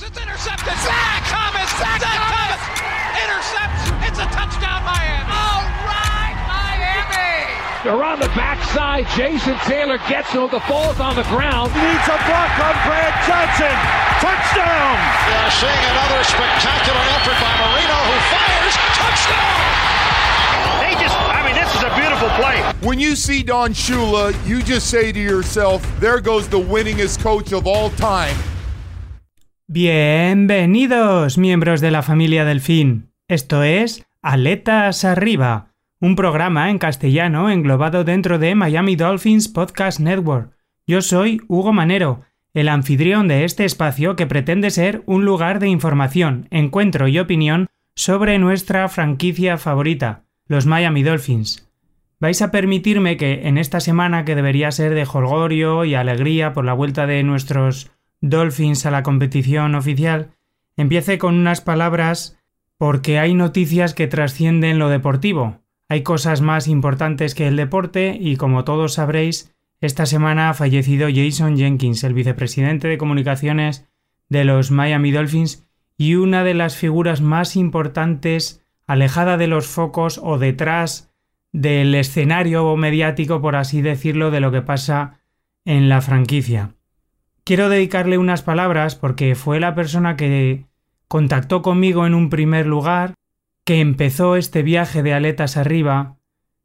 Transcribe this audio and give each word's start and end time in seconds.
It's 0.00 0.16
intercepted. 0.16 0.72
Zach 0.80 1.20
Thomas. 1.28 1.68
Zach, 1.76 2.00
Thomas. 2.00 2.60
Intercepts. 3.20 3.84
It's 4.08 4.16
a 4.16 4.24
touchdown, 4.32 4.80
Miami. 4.80 5.28
All 5.28 5.60
right, 5.84 6.36
Miami. 6.48 7.52
They're 7.84 8.00
on 8.00 8.16
the 8.16 8.32
backside. 8.32 9.04
Jason 9.12 9.60
Taylor 9.68 10.00
gets 10.08 10.32
him. 10.32 10.48
The 10.48 10.64
ball's 10.64 10.96
on 11.04 11.20
the 11.20 11.28
ground. 11.28 11.76
Needs 11.76 12.08
a 12.08 12.16
block 12.24 12.48
on 12.64 12.76
Brad 12.88 13.12
Johnson. 13.28 13.76
Touchdown. 14.24 14.96
We 15.28 15.32
are 15.36 15.52
seeing 15.60 15.84
another 15.92 16.24
spectacular 16.24 17.04
effort 17.20 17.36
by 17.36 17.52
Marino 17.60 17.98
who 18.08 18.16
fires. 18.32 18.74
Touchdown. 18.96 19.60
They 20.80 20.96
just, 20.96 21.12
I 21.28 21.44
mean, 21.44 21.60
this 21.60 21.68
is 21.76 21.84
a 21.84 21.92
beautiful 22.00 22.32
play. 22.40 22.64
When 22.88 22.98
you 22.98 23.14
see 23.14 23.42
Don 23.42 23.74
Shula, 23.74 24.32
you 24.48 24.62
just 24.62 24.88
say 24.88 25.12
to 25.12 25.20
yourself, 25.20 25.84
there 26.00 26.20
goes 26.20 26.48
the 26.48 26.58
winningest 26.58 27.20
coach 27.20 27.52
of 27.52 27.66
all 27.66 27.90
time. 27.90 28.34
Bienvenidos, 29.72 31.38
miembros 31.38 31.80
de 31.80 31.92
la 31.92 32.02
familia 32.02 32.44
Delfín. 32.44 33.12
Esto 33.28 33.62
es 33.62 34.04
Aletas 34.20 35.04
Arriba, 35.04 35.74
un 36.00 36.16
programa 36.16 36.70
en 36.70 36.78
castellano 36.78 37.48
englobado 37.50 38.02
dentro 38.02 38.40
de 38.40 38.56
Miami 38.56 38.96
Dolphins 38.96 39.46
Podcast 39.46 40.00
Network. 40.00 40.56
Yo 40.88 41.02
soy 41.02 41.40
Hugo 41.46 41.72
Manero, 41.72 42.22
el 42.52 42.68
anfitrión 42.68 43.28
de 43.28 43.44
este 43.44 43.64
espacio 43.64 44.16
que 44.16 44.26
pretende 44.26 44.70
ser 44.70 45.04
un 45.06 45.24
lugar 45.24 45.60
de 45.60 45.68
información, 45.68 46.48
encuentro 46.50 47.06
y 47.06 47.20
opinión 47.20 47.68
sobre 47.94 48.40
nuestra 48.40 48.88
franquicia 48.88 49.56
favorita, 49.56 50.24
los 50.48 50.66
Miami 50.66 51.04
Dolphins. 51.04 51.70
Vais 52.18 52.42
a 52.42 52.50
permitirme 52.50 53.16
que 53.16 53.46
en 53.46 53.56
esta 53.56 53.78
semana 53.78 54.24
que 54.24 54.34
debería 54.34 54.72
ser 54.72 54.94
de 54.94 55.04
jolgorio 55.04 55.84
y 55.84 55.94
alegría 55.94 56.54
por 56.54 56.64
la 56.64 56.72
vuelta 56.72 57.06
de 57.06 57.22
nuestros 57.22 57.92
Dolphins 58.20 58.86
a 58.86 58.90
la 58.90 59.02
competición 59.02 59.74
oficial, 59.74 60.30
empiece 60.76 61.18
con 61.18 61.34
unas 61.34 61.60
palabras 61.60 62.38
porque 62.78 63.18
hay 63.18 63.34
noticias 63.34 63.94
que 63.94 64.06
trascienden 64.06 64.78
lo 64.78 64.88
deportivo. 64.88 65.60
Hay 65.88 66.02
cosas 66.02 66.40
más 66.40 66.68
importantes 66.68 67.34
que 67.34 67.46
el 67.46 67.56
deporte 67.56 68.16
y 68.18 68.36
como 68.36 68.64
todos 68.64 68.94
sabréis, 68.94 69.54
esta 69.80 70.06
semana 70.06 70.50
ha 70.50 70.54
fallecido 70.54 71.08
Jason 71.12 71.56
Jenkins, 71.56 72.04
el 72.04 72.14
vicepresidente 72.14 72.88
de 72.88 72.98
comunicaciones 72.98 73.88
de 74.28 74.44
los 74.44 74.70
Miami 74.70 75.10
Dolphins 75.10 75.66
y 75.96 76.14
una 76.14 76.44
de 76.44 76.54
las 76.54 76.76
figuras 76.76 77.20
más 77.20 77.56
importantes 77.56 78.64
alejada 78.86 79.36
de 79.36 79.46
los 79.46 79.66
focos 79.66 80.20
o 80.22 80.38
detrás 80.38 81.12
del 81.52 81.94
escenario 81.94 82.76
mediático, 82.76 83.40
por 83.40 83.56
así 83.56 83.82
decirlo, 83.82 84.30
de 84.30 84.40
lo 84.40 84.52
que 84.52 84.62
pasa 84.62 85.20
en 85.64 85.88
la 85.88 86.00
franquicia. 86.00 86.74
Quiero 87.44 87.68
dedicarle 87.68 88.18
unas 88.18 88.42
palabras 88.42 88.94
porque 88.94 89.34
fue 89.34 89.60
la 89.60 89.74
persona 89.74 90.16
que 90.16 90.66
contactó 91.08 91.62
conmigo 91.62 92.06
en 92.06 92.14
un 92.14 92.30
primer 92.30 92.66
lugar, 92.66 93.14
que 93.64 93.80
empezó 93.80 94.36
este 94.36 94.62
viaje 94.62 95.02
de 95.02 95.14
aletas 95.14 95.56
arriba, 95.56 96.16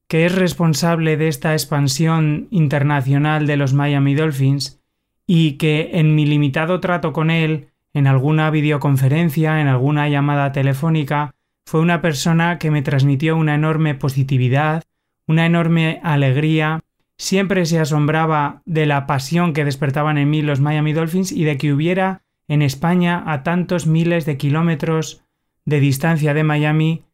que 0.07 0.25
es 0.25 0.35
responsable 0.35 1.17
de 1.17 1.27
esta 1.27 1.53
expansión 1.53 2.47
internacional 2.51 3.47
de 3.47 3.57
los 3.57 3.73
Miami 3.73 4.15
Dolphins 4.15 4.81
y 5.25 5.53
que 5.53 5.91
en 5.93 6.13
mi 6.13 6.25
limitado 6.25 6.79
trato 6.79 7.11
con 7.11 7.31
él, 7.31 7.69
en 7.93 8.07
alguna 8.07 8.51
videoconferencia, 8.51 9.61
en 9.61 9.67
alguna 9.67 10.07
llamada 10.09 10.51
telefónica, 10.51 11.33
fue 11.65 11.79
una 11.79 12.01
persona 12.01 12.59
que 12.59 12.69
me 12.69 12.83
transmitió 12.83 13.35
una 13.35 13.55
enorme 13.55 13.95
positividad, 13.95 14.83
una 15.27 15.47
enorme 15.47 15.99
alegría 16.03 16.81
Siempre 17.17 17.65
se 17.65 17.79
asombraba 17.79 18.61
de 18.65 18.85
la 18.85 19.05
pasión 19.05 19.53
que 19.53 19.65
despertaban 19.65 20.17
en 20.17 20.29
mí 20.29 20.41
los 20.41 20.59
Miami 20.59 20.93
Dolphins 20.93 21.31
y 21.31 21.43
de 21.45 21.57
que 21.57 21.71
hubiera 21.73 22.21
en 22.47 22.61
España 22.61 23.23
a 23.25 23.43
tantos 23.43 23.87
miles 23.87 24.25
de 24.25 24.37
kilómetros 24.37 25.23
de 25.65 25.79
distancia 25.79 26.33
de 26.33 26.43
Miami 26.43 27.05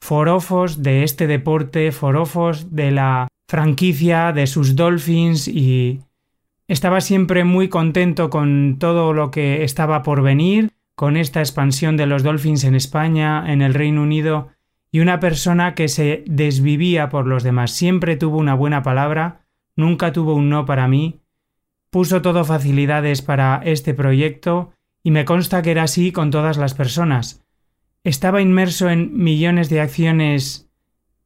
forofos 0.00 0.82
de 0.82 1.04
este 1.04 1.26
deporte, 1.26 1.92
forofos 1.92 2.74
de 2.74 2.90
la 2.90 3.28
franquicia, 3.48 4.32
de 4.32 4.46
sus 4.46 4.76
Dolphins 4.76 5.48
y 5.48 6.00
estaba 6.68 7.00
siempre 7.00 7.44
muy 7.44 7.68
contento 7.68 8.30
con 8.30 8.76
todo 8.78 9.12
lo 9.12 9.30
que 9.30 9.64
estaba 9.64 10.02
por 10.02 10.22
venir, 10.22 10.70
con 10.94 11.16
esta 11.16 11.40
expansión 11.40 11.96
de 11.96 12.06
los 12.06 12.22
Dolphins 12.22 12.64
en 12.64 12.74
España, 12.74 13.52
en 13.52 13.60
el 13.60 13.74
Reino 13.74 14.02
Unido, 14.02 14.50
y 14.92 15.00
una 15.00 15.18
persona 15.18 15.74
que 15.74 15.88
se 15.88 16.24
desvivía 16.26 17.08
por 17.08 17.26
los 17.26 17.42
demás. 17.42 17.72
Siempre 17.72 18.16
tuvo 18.16 18.38
una 18.38 18.54
buena 18.54 18.82
palabra 18.82 19.39
nunca 19.80 20.12
tuvo 20.12 20.34
un 20.34 20.48
no 20.48 20.64
para 20.64 20.86
mí, 20.86 21.20
puso 21.90 22.22
todo 22.22 22.44
facilidades 22.44 23.20
para 23.22 23.60
este 23.64 23.94
proyecto 23.94 24.72
y 25.02 25.10
me 25.10 25.24
consta 25.24 25.62
que 25.62 25.72
era 25.72 25.82
así 25.82 26.12
con 26.12 26.30
todas 26.30 26.56
las 26.56 26.74
personas. 26.74 27.44
Estaba 28.04 28.40
inmerso 28.40 28.88
en 28.88 29.16
millones 29.16 29.68
de 29.68 29.80
acciones 29.80 30.70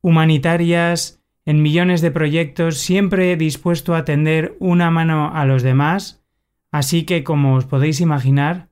humanitarias, 0.00 1.22
en 1.44 1.62
millones 1.62 2.00
de 2.00 2.10
proyectos, 2.10 2.78
siempre 2.78 3.37
dispuesto 3.37 3.94
a 3.94 4.04
tender 4.04 4.56
una 4.59 4.91
mano 4.91 5.31
a 5.34 5.44
los 5.44 5.62
demás, 5.62 6.25
así 6.72 7.04
que 7.04 7.22
como 7.22 7.54
os 7.54 7.66
podéis 7.66 8.00
imaginar, 8.00 8.70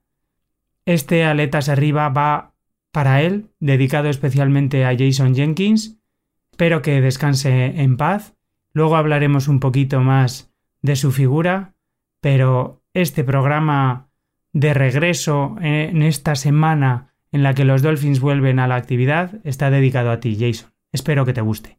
este 0.87 1.25
Aletas 1.25 1.69
Arriba 1.69 2.09
va 2.09 2.55
para 2.91 3.23
él, 3.23 3.51
dedicado 3.61 4.09
especialmente 4.09 4.85
a 4.85 4.97
Jason 4.97 5.35
Jenkins. 5.35 5.99
Espero 6.51 6.83
que 6.83 7.01
descanse 7.01 7.81
en 7.81 7.97
paz 7.97 8.35
Luego 8.73 8.97
hablaremos 8.97 9.49
un 9.49 9.61
poquito 9.61 10.01
más 10.01 10.53
de 10.81 10.97
su 10.97 11.13
figura, 11.13 11.75
pero 12.21 12.83
este 12.95 13.25
programa 13.25 14.09
de 14.53 14.75
regreso 14.75 15.57
en 15.61 16.03
esta 16.03 16.35
semana 16.35 17.15
en 17.31 17.43
la 17.43 17.55
que 17.55 17.65
los 17.65 17.83
Dolphins 17.83 18.21
vuelven 18.21 18.59
a 18.59 18.69
la 18.69 18.77
actividad 18.77 19.41
está 19.45 19.71
dedicado 19.71 20.11
a 20.11 20.21
ti, 20.21 20.37
Jason. 20.39 20.73
Espero 20.93 21.25
que 21.25 21.33
te 21.33 21.41
guste. 21.41 21.79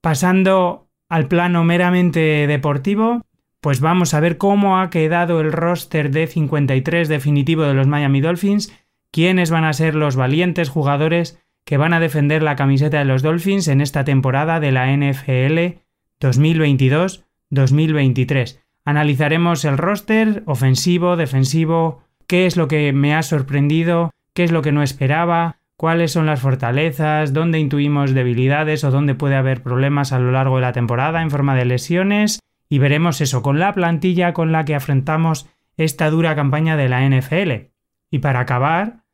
Pasando 0.00 0.88
al 1.08 1.28
plano 1.28 1.62
meramente 1.62 2.46
deportivo, 2.46 3.22
pues 3.60 3.80
vamos 3.80 4.14
a 4.14 4.20
ver 4.20 4.38
cómo 4.38 4.80
ha 4.80 4.90
quedado 4.90 5.40
el 5.40 5.52
roster 5.52 6.10
de 6.10 6.26
53 6.26 7.08
definitivo 7.08 7.62
de 7.62 7.74
los 7.74 7.86
Miami 7.86 8.20
Dolphins, 8.20 8.72
quiénes 9.12 9.50
van 9.50 9.64
a 9.64 9.72
ser 9.72 9.94
los 9.94 10.16
valientes 10.16 10.68
jugadores 10.68 11.40
que 11.64 11.76
van 11.76 11.92
a 11.92 12.00
defender 12.00 12.42
la 12.42 12.56
camiseta 12.56 12.98
de 12.98 13.04
los 13.04 13.22
Dolphins 13.22 13.68
en 13.68 13.80
esta 13.80 14.04
temporada 14.04 14.60
de 14.60 14.72
la 14.72 14.86
NFL 14.96 15.80
2022-2023. 16.20 18.58
Analizaremos 18.84 19.64
el 19.64 19.78
roster, 19.78 20.42
ofensivo, 20.46 21.16
defensivo, 21.16 22.02
qué 22.26 22.46
es 22.46 22.56
lo 22.56 22.68
que 22.68 22.92
me 22.92 23.14
ha 23.14 23.22
sorprendido, 23.22 24.10
qué 24.32 24.44
es 24.44 24.52
lo 24.52 24.62
que 24.62 24.72
no 24.72 24.82
esperaba, 24.82 25.58
cuáles 25.76 26.12
son 26.12 26.26
las 26.26 26.40
fortalezas, 26.40 27.32
dónde 27.32 27.58
intuimos 27.58 28.14
debilidades 28.14 28.84
o 28.84 28.90
dónde 28.90 29.14
puede 29.14 29.36
haber 29.36 29.62
problemas 29.62 30.12
a 30.12 30.18
lo 30.18 30.32
largo 30.32 30.56
de 30.56 30.62
la 30.62 30.72
temporada 30.72 31.22
en 31.22 31.30
forma 31.30 31.54
de 31.54 31.64
lesiones 31.64 32.40
y 32.68 32.78
veremos 32.78 33.20
eso 33.20 33.42
con 33.42 33.58
la 33.58 33.74
plantilla 33.74 34.32
con 34.32 34.52
la 34.52 34.64
que 34.64 34.74
afrontamos 34.74 35.48
esta 35.76 36.10
dura 36.10 36.34
campaña 36.34 36.76
de 36.76 36.88
la 36.88 37.08
NFL. 37.08 37.70
Y 38.10 38.18
para 38.20 38.40
acabar, 38.40 39.04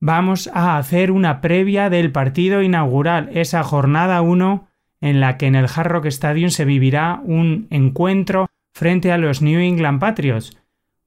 vamos 0.00 0.50
a 0.52 0.76
hacer 0.76 1.10
una 1.10 1.40
previa 1.40 1.90
del 1.90 2.12
partido 2.12 2.62
inaugural, 2.62 3.30
esa 3.32 3.62
jornada 3.62 4.20
1 4.20 4.68
en 5.02 5.20
la 5.20 5.36
que 5.36 5.46
en 5.46 5.56
el 5.56 5.66
Hard 5.66 5.88
Rock 5.88 6.06
Stadium 6.06 6.48
se 6.48 6.64
vivirá 6.64 7.20
un 7.24 7.66
encuentro 7.68 8.48
frente 8.72 9.12
a 9.12 9.18
los 9.18 9.42
New 9.42 9.60
England 9.60 10.00
Patriots. 10.00 10.56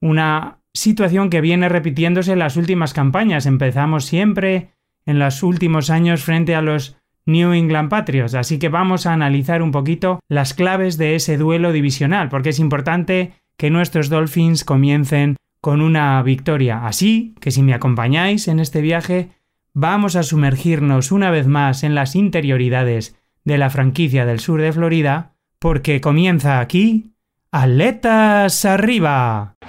Una 0.01 0.59
situación 0.73 1.29
que 1.29 1.41
viene 1.41 1.69
repitiéndose 1.69 2.33
en 2.33 2.39
las 2.39 2.57
últimas 2.57 2.93
campañas. 2.93 3.45
Empezamos 3.45 4.05
siempre 4.05 4.71
en 5.05 5.17
los 5.17 5.41
últimos 5.41 5.89
años 5.89 6.23
frente 6.23 6.53
a 6.53 6.61
los 6.61 6.97
New 7.25 7.53
England 7.53 7.89
Patriots. 7.89 8.35
Así 8.35 8.59
que 8.59 8.69
vamos 8.69 9.05
a 9.05 9.13
analizar 9.13 9.63
un 9.63 9.71
poquito 9.71 10.19
las 10.27 10.53
claves 10.53 10.97
de 10.97 11.15
ese 11.15 11.37
duelo 11.37 11.71
divisional, 11.71 12.29
porque 12.29 12.49
es 12.49 12.59
importante 12.59 13.33
que 13.57 13.69
nuestros 13.69 14.09
Dolphins 14.09 14.65
comiencen 14.65 15.37
con 15.61 15.81
una 15.81 16.21
victoria. 16.21 16.85
Así 16.85 17.33
que 17.39 17.51
si 17.51 17.63
me 17.63 17.73
acompañáis 17.73 18.49
en 18.49 18.59
este 18.59 18.81
viaje, 18.81 19.29
vamos 19.73 20.15
a 20.17 20.23
sumergirnos 20.23 21.11
una 21.11 21.31
vez 21.31 21.47
más 21.47 21.83
en 21.83 21.95
las 21.95 22.15
interioridades 22.15 23.15
de 23.45 23.57
la 23.57 23.69
franquicia 23.69 24.25
del 24.25 24.41
sur 24.41 24.61
de 24.61 24.73
Florida, 24.73 25.35
porque 25.59 26.01
comienza 26.01 26.59
aquí 26.59 27.13
Aletas 27.51 28.65
Arriba. 28.65 29.55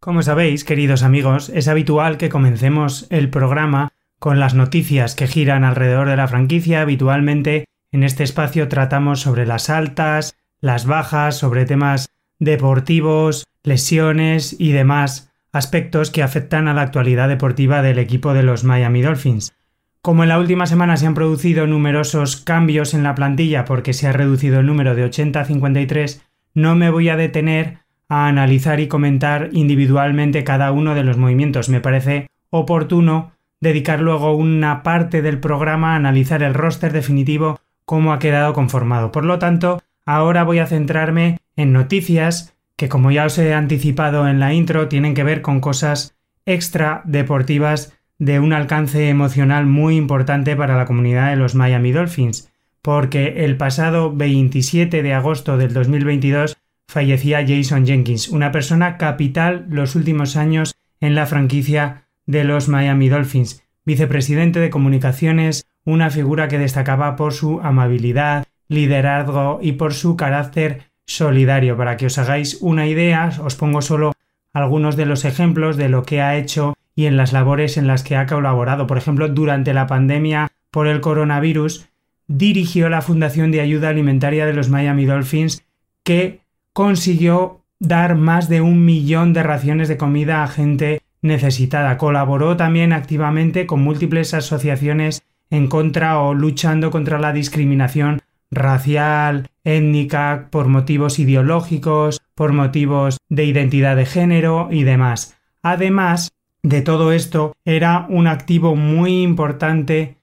Como 0.00 0.22
sabéis, 0.22 0.64
queridos 0.64 1.02
amigos, 1.02 1.50
es 1.54 1.68
habitual 1.68 2.16
que 2.16 2.30
comencemos 2.30 3.06
el 3.10 3.28
programa 3.28 3.90
con 4.18 4.40
las 4.40 4.54
noticias 4.54 5.14
que 5.14 5.26
giran 5.26 5.62
alrededor 5.62 6.08
de 6.08 6.16
la 6.16 6.26
franquicia, 6.26 6.80
habitualmente 6.80 7.66
en 7.92 8.04
este 8.04 8.22
espacio 8.22 8.68
tratamos 8.68 9.20
sobre 9.20 9.46
las 9.46 9.70
altas, 9.70 10.36
las 10.60 10.86
bajas, 10.86 11.36
sobre 11.36 11.64
temas 11.64 12.10
deportivos, 12.38 13.46
lesiones 13.62 14.56
y 14.58 14.72
demás 14.72 15.32
aspectos 15.52 16.10
que 16.10 16.22
afectan 16.22 16.68
a 16.68 16.74
la 16.74 16.82
actualidad 16.82 17.28
deportiva 17.28 17.82
del 17.82 17.98
equipo 17.98 18.34
de 18.34 18.42
los 18.42 18.64
Miami 18.64 19.02
Dolphins. 19.02 19.54
Como 20.02 20.22
en 20.22 20.30
la 20.30 20.38
última 20.38 20.66
semana 20.66 20.96
se 20.96 21.06
han 21.06 21.14
producido 21.14 21.66
numerosos 21.66 22.36
cambios 22.36 22.94
en 22.94 23.02
la 23.02 23.14
plantilla 23.14 23.64
porque 23.64 23.92
se 23.92 24.06
ha 24.06 24.12
reducido 24.12 24.60
el 24.60 24.66
número 24.66 24.94
de 24.94 25.04
80 25.04 25.40
a 25.40 25.44
53, 25.44 26.22
no 26.54 26.74
me 26.74 26.90
voy 26.90 27.10
a 27.10 27.16
detener 27.16 27.78
a 28.08 28.26
analizar 28.26 28.80
y 28.80 28.88
comentar 28.88 29.50
individualmente 29.52 30.42
cada 30.42 30.72
uno 30.72 30.94
de 30.94 31.04
los 31.04 31.16
movimientos. 31.16 31.68
Me 31.68 31.80
parece 31.80 32.28
oportuno 32.48 33.32
dedicar 33.60 34.00
luego 34.00 34.34
una 34.34 34.82
parte 34.82 35.20
del 35.20 35.38
programa 35.38 35.92
a 35.92 35.96
analizar 35.96 36.42
el 36.42 36.54
roster 36.54 36.92
definitivo, 36.92 37.60
cómo 37.90 38.12
ha 38.12 38.20
quedado 38.20 38.52
conformado. 38.52 39.10
Por 39.10 39.24
lo 39.24 39.40
tanto, 39.40 39.82
ahora 40.06 40.44
voy 40.44 40.60
a 40.60 40.68
centrarme 40.68 41.38
en 41.56 41.72
noticias 41.72 42.54
que, 42.76 42.88
como 42.88 43.10
ya 43.10 43.24
os 43.24 43.36
he 43.36 43.52
anticipado 43.52 44.28
en 44.28 44.38
la 44.38 44.54
intro, 44.54 44.86
tienen 44.86 45.12
que 45.12 45.24
ver 45.24 45.42
con 45.42 45.58
cosas 45.58 46.16
extra 46.46 47.02
deportivas 47.04 47.92
de 48.20 48.38
un 48.38 48.52
alcance 48.52 49.08
emocional 49.08 49.66
muy 49.66 49.96
importante 49.96 50.54
para 50.54 50.76
la 50.76 50.84
comunidad 50.84 51.30
de 51.30 51.36
los 51.36 51.56
Miami 51.56 51.90
Dolphins, 51.90 52.52
porque 52.80 53.44
el 53.44 53.56
pasado 53.56 54.14
27 54.14 55.02
de 55.02 55.12
agosto 55.12 55.56
del 55.56 55.74
2022 55.74 56.58
fallecía 56.86 57.44
Jason 57.44 57.86
Jenkins, 57.86 58.28
una 58.28 58.52
persona 58.52 58.98
capital 58.98 59.66
los 59.68 59.96
últimos 59.96 60.36
años 60.36 60.76
en 61.00 61.16
la 61.16 61.26
franquicia 61.26 62.04
de 62.24 62.44
los 62.44 62.68
Miami 62.68 63.08
Dolphins, 63.08 63.64
vicepresidente 63.84 64.60
de 64.60 64.70
comunicaciones, 64.70 65.66
una 65.84 66.10
figura 66.10 66.48
que 66.48 66.58
destacaba 66.58 67.16
por 67.16 67.32
su 67.32 67.60
amabilidad, 67.60 68.44
liderazgo 68.68 69.58
y 69.62 69.72
por 69.72 69.94
su 69.94 70.16
carácter 70.16 70.90
solidario. 71.06 71.76
Para 71.76 71.96
que 71.96 72.06
os 72.06 72.18
hagáis 72.18 72.58
una 72.60 72.86
idea, 72.86 73.30
os 73.42 73.56
pongo 73.56 73.82
solo 73.82 74.12
algunos 74.52 74.96
de 74.96 75.06
los 75.06 75.24
ejemplos 75.24 75.76
de 75.76 75.88
lo 75.88 76.04
que 76.04 76.20
ha 76.20 76.36
hecho 76.36 76.74
y 76.94 77.06
en 77.06 77.16
las 77.16 77.32
labores 77.32 77.76
en 77.76 77.86
las 77.86 78.02
que 78.02 78.16
ha 78.16 78.26
colaborado. 78.26 78.86
Por 78.86 78.98
ejemplo, 78.98 79.28
durante 79.28 79.74
la 79.74 79.86
pandemia 79.86 80.48
por 80.70 80.86
el 80.86 81.00
coronavirus, 81.00 81.88
dirigió 82.28 82.88
la 82.88 83.02
Fundación 83.02 83.50
de 83.50 83.60
Ayuda 83.60 83.88
Alimentaria 83.88 84.46
de 84.46 84.52
los 84.52 84.68
Miami 84.68 85.04
Dolphins, 85.04 85.64
que 86.04 86.40
consiguió 86.72 87.64
dar 87.80 88.14
más 88.14 88.48
de 88.48 88.60
un 88.60 88.84
millón 88.84 89.32
de 89.32 89.42
raciones 89.42 89.88
de 89.88 89.96
comida 89.96 90.44
a 90.44 90.48
gente 90.48 91.00
necesitada. 91.22 91.96
Colaboró 91.98 92.56
también 92.56 92.92
activamente 92.92 93.66
con 93.66 93.82
múltiples 93.82 94.34
asociaciones 94.34 95.22
en 95.50 95.66
contra 95.68 96.20
o 96.20 96.34
luchando 96.34 96.90
contra 96.90 97.18
la 97.18 97.32
discriminación 97.32 98.20
racial, 98.50 99.48
étnica, 99.64 100.48
por 100.50 100.68
motivos 100.68 101.18
ideológicos, 101.18 102.20
por 102.34 102.52
motivos 102.52 103.18
de 103.28 103.44
identidad 103.44 103.96
de 103.96 104.06
género 104.06 104.68
y 104.70 104.84
demás. 104.84 105.36
Además 105.62 106.32
de 106.62 106.82
todo 106.82 107.12
esto, 107.12 107.54
era 107.64 108.06
un 108.08 108.26
activo 108.26 108.76
muy 108.76 109.22
importante 109.22 110.18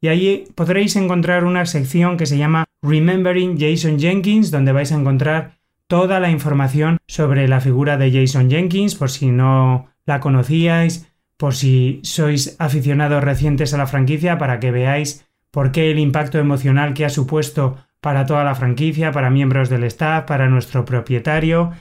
y 0.01 0.09
allí 0.09 0.45
podréis 0.55 0.97
encontrar 0.97 1.45
una 1.45 1.67
sección 1.67 2.17
que 2.17 2.25
se 2.25 2.39
llama 2.39 2.65
Remembering 2.81 3.59
Jason 3.61 3.99
Jenkins 3.99 4.51
donde 4.51 4.73
vais 4.73 4.91
a 4.91 4.95
encontrar 4.95 5.59
toda 5.87 6.19
la 6.19 6.31
información 6.31 6.97
sobre 7.07 7.47
la 7.47 7.61
figura 7.61 7.99
de 7.99 8.11
Jason 8.11 8.49
Jenkins 8.49 8.95
por 8.95 9.11
si 9.11 9.27
no 9.27 9.89
la 10.07 10.21
conocíais, 10.21 11.13
por 11.37 11.55
si 11.55 12.01
sois 12.05 12.57
aficionados 12.59 13.23
recientes 13.23 13.75
a 13.75 13.77
la 13.77 13.87
franquicia 13.87 14.39
para 14.39 14.61
que 14.61 14.71
veáis 14.71 15.27
por 15.51 15.73
qué 15.73 15.91
el 15.91 15.99
impacto 15.99 16.39
emocional 16.39 16.95
que 16.95 17.05
ha 17.05 17.11
supuesto 17.11 17.77
para 18.07 18.25
toda 18.25 18.45
la 18.45 18.55
franquicia, 18.55 19.11
para 19.11 19.31
miembros 19.31 19.69
del 19.69 19.83
staff, 19.83 20.27
para 20.27 20.49
nuestro 20.49 20.85
propietario. 20.85 21.73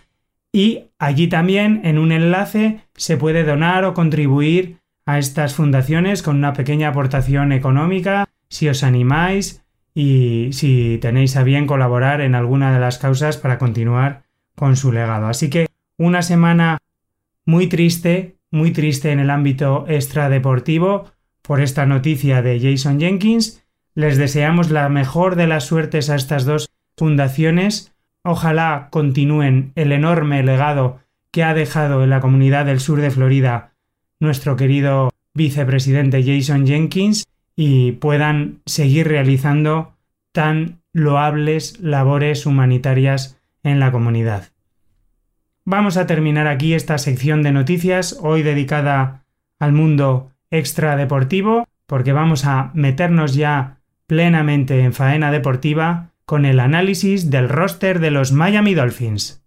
Y 0.52 0.86
allí 0.98 1.28
también 1.28 1.82
en 1.84 2.00
un 2.00 2.12
enlace 2.12 2.80
se 2.96 3.16
puede 3.16 3.44
donar 3.44 3.86
o 3.86 3.94
contribuir 3.94 4.80
a 5.06 5.20
estas 5.20 5.54
fundaciones 5.54 6.24
con 6.24 6.38
una 6.38 6.54
pequeña 6.54 6.88
aportación 6.90 7.52
económica 7.52 8.28
si 8.50 8.68
os 8.68 8.82
animáis 8.82 9.64
y 9.94 10.50
si 10.52 10.98
tenéis 11.00 11.36
a 11.36 11.44
bien 11.44 11.68
colaborar 11.68 12.22
en 12.22 12.34
alguna 12.34 12.74
de 12.74 12.80
las 12.80 12.98
causas 12.98 13.38
para 13.38 13.60
continuar 13.60 14.24
con 14.56 14.78
su 14.78 14.92
legado. 14.92 15.28
Así 15.28 15.52
que 15.52 15.68
una 15.96 16.24
semana 16.24 16.80
muy 17.46 17.68
triste, 17.68 18.38
muy 18.50 18.72
triste 18.72 19.12
en 19.12 19.20
el 19.20 19.30
ámbito 19.30 19.86
extradeportivo 19.88 21.06
por 21.44 21.62
esta 21.62 21.86
noticia 21.86 22.42
de 22.42 22.60
Jason 22.60 23.00
Jenkins 23.00 23.64
les 23.96 24.18
deseamos 24.18 24.70
la 24.70 24.88
mejor 24.90 25.36
de 25.36 25.48
las 25.48 25.66
suertes 25.66 26.10
a 26.10 26.16
estas 26.16 26.46
dos 26.46 26.70
fundaciones. 26.98 27.94
Ojalá 28.24 28.90
continúen 28.92 29.72
el 29.76 29.92
enorme 29.92 30.44
legado 30.44 31.00
que 31.32 31.44
ha 31.44 31.54
dejado 31.54 32.04
en 32.04 32.10
la 32.10 32.20
comunidad 32.20 32.66
del 32.66 32.80
sur 32.80 33.02
de 33.02 33.12
Florida 33.12 33.72
nuestro 34.20 34.56
querido 34.56 35.10
vicepresidente 35.34 36.24
Jason 36.24 36.66
Jenkins 36.66 37.26
y 37.56 37.94
puedan 37.94 38.62
seguir 38.66 39.08
realizando 39.08 39.94
tan 40.32 40.82
loables 40.94 41.80
labores 41.80 42.46
humanitarias 42.46 43.40
en 43.64 43.80
la 43.80 43.92
comunidad. 43.92 44.50
Vamos 45.64 45.98
a 45.98 46.06
terminar 46.06 46.48
aquí 46.48 46.74
esta 46.74 46.98
sección 46.98 47.42
de 47.42 47.52
noticias, 47.52 48.20
hoy 48.22 48.44
dedicada 48.44 49.26
al 49.60 49.72
mundo 49.72 50.32
extradeportivo, 50.52 51.68
porque 51.88 52.14
vamos 52.14 52.46
a 52.46 52.72
meternos 52.74 53.34
ya 53.36 53.80
plenamente 54.08 54.82
en 54.82 54.94
faena 54.94 55.32
deportiva 55.32 56.12
con 56.26 56.46
el 56.46 56.60
análisis 56.60 57.30
del 57.30 57.50
roster 57.50 58.00
de 58.00 58.12
los 58.12 58.32
Miami 58.32 58.74
Dolphins. 58.74 59.44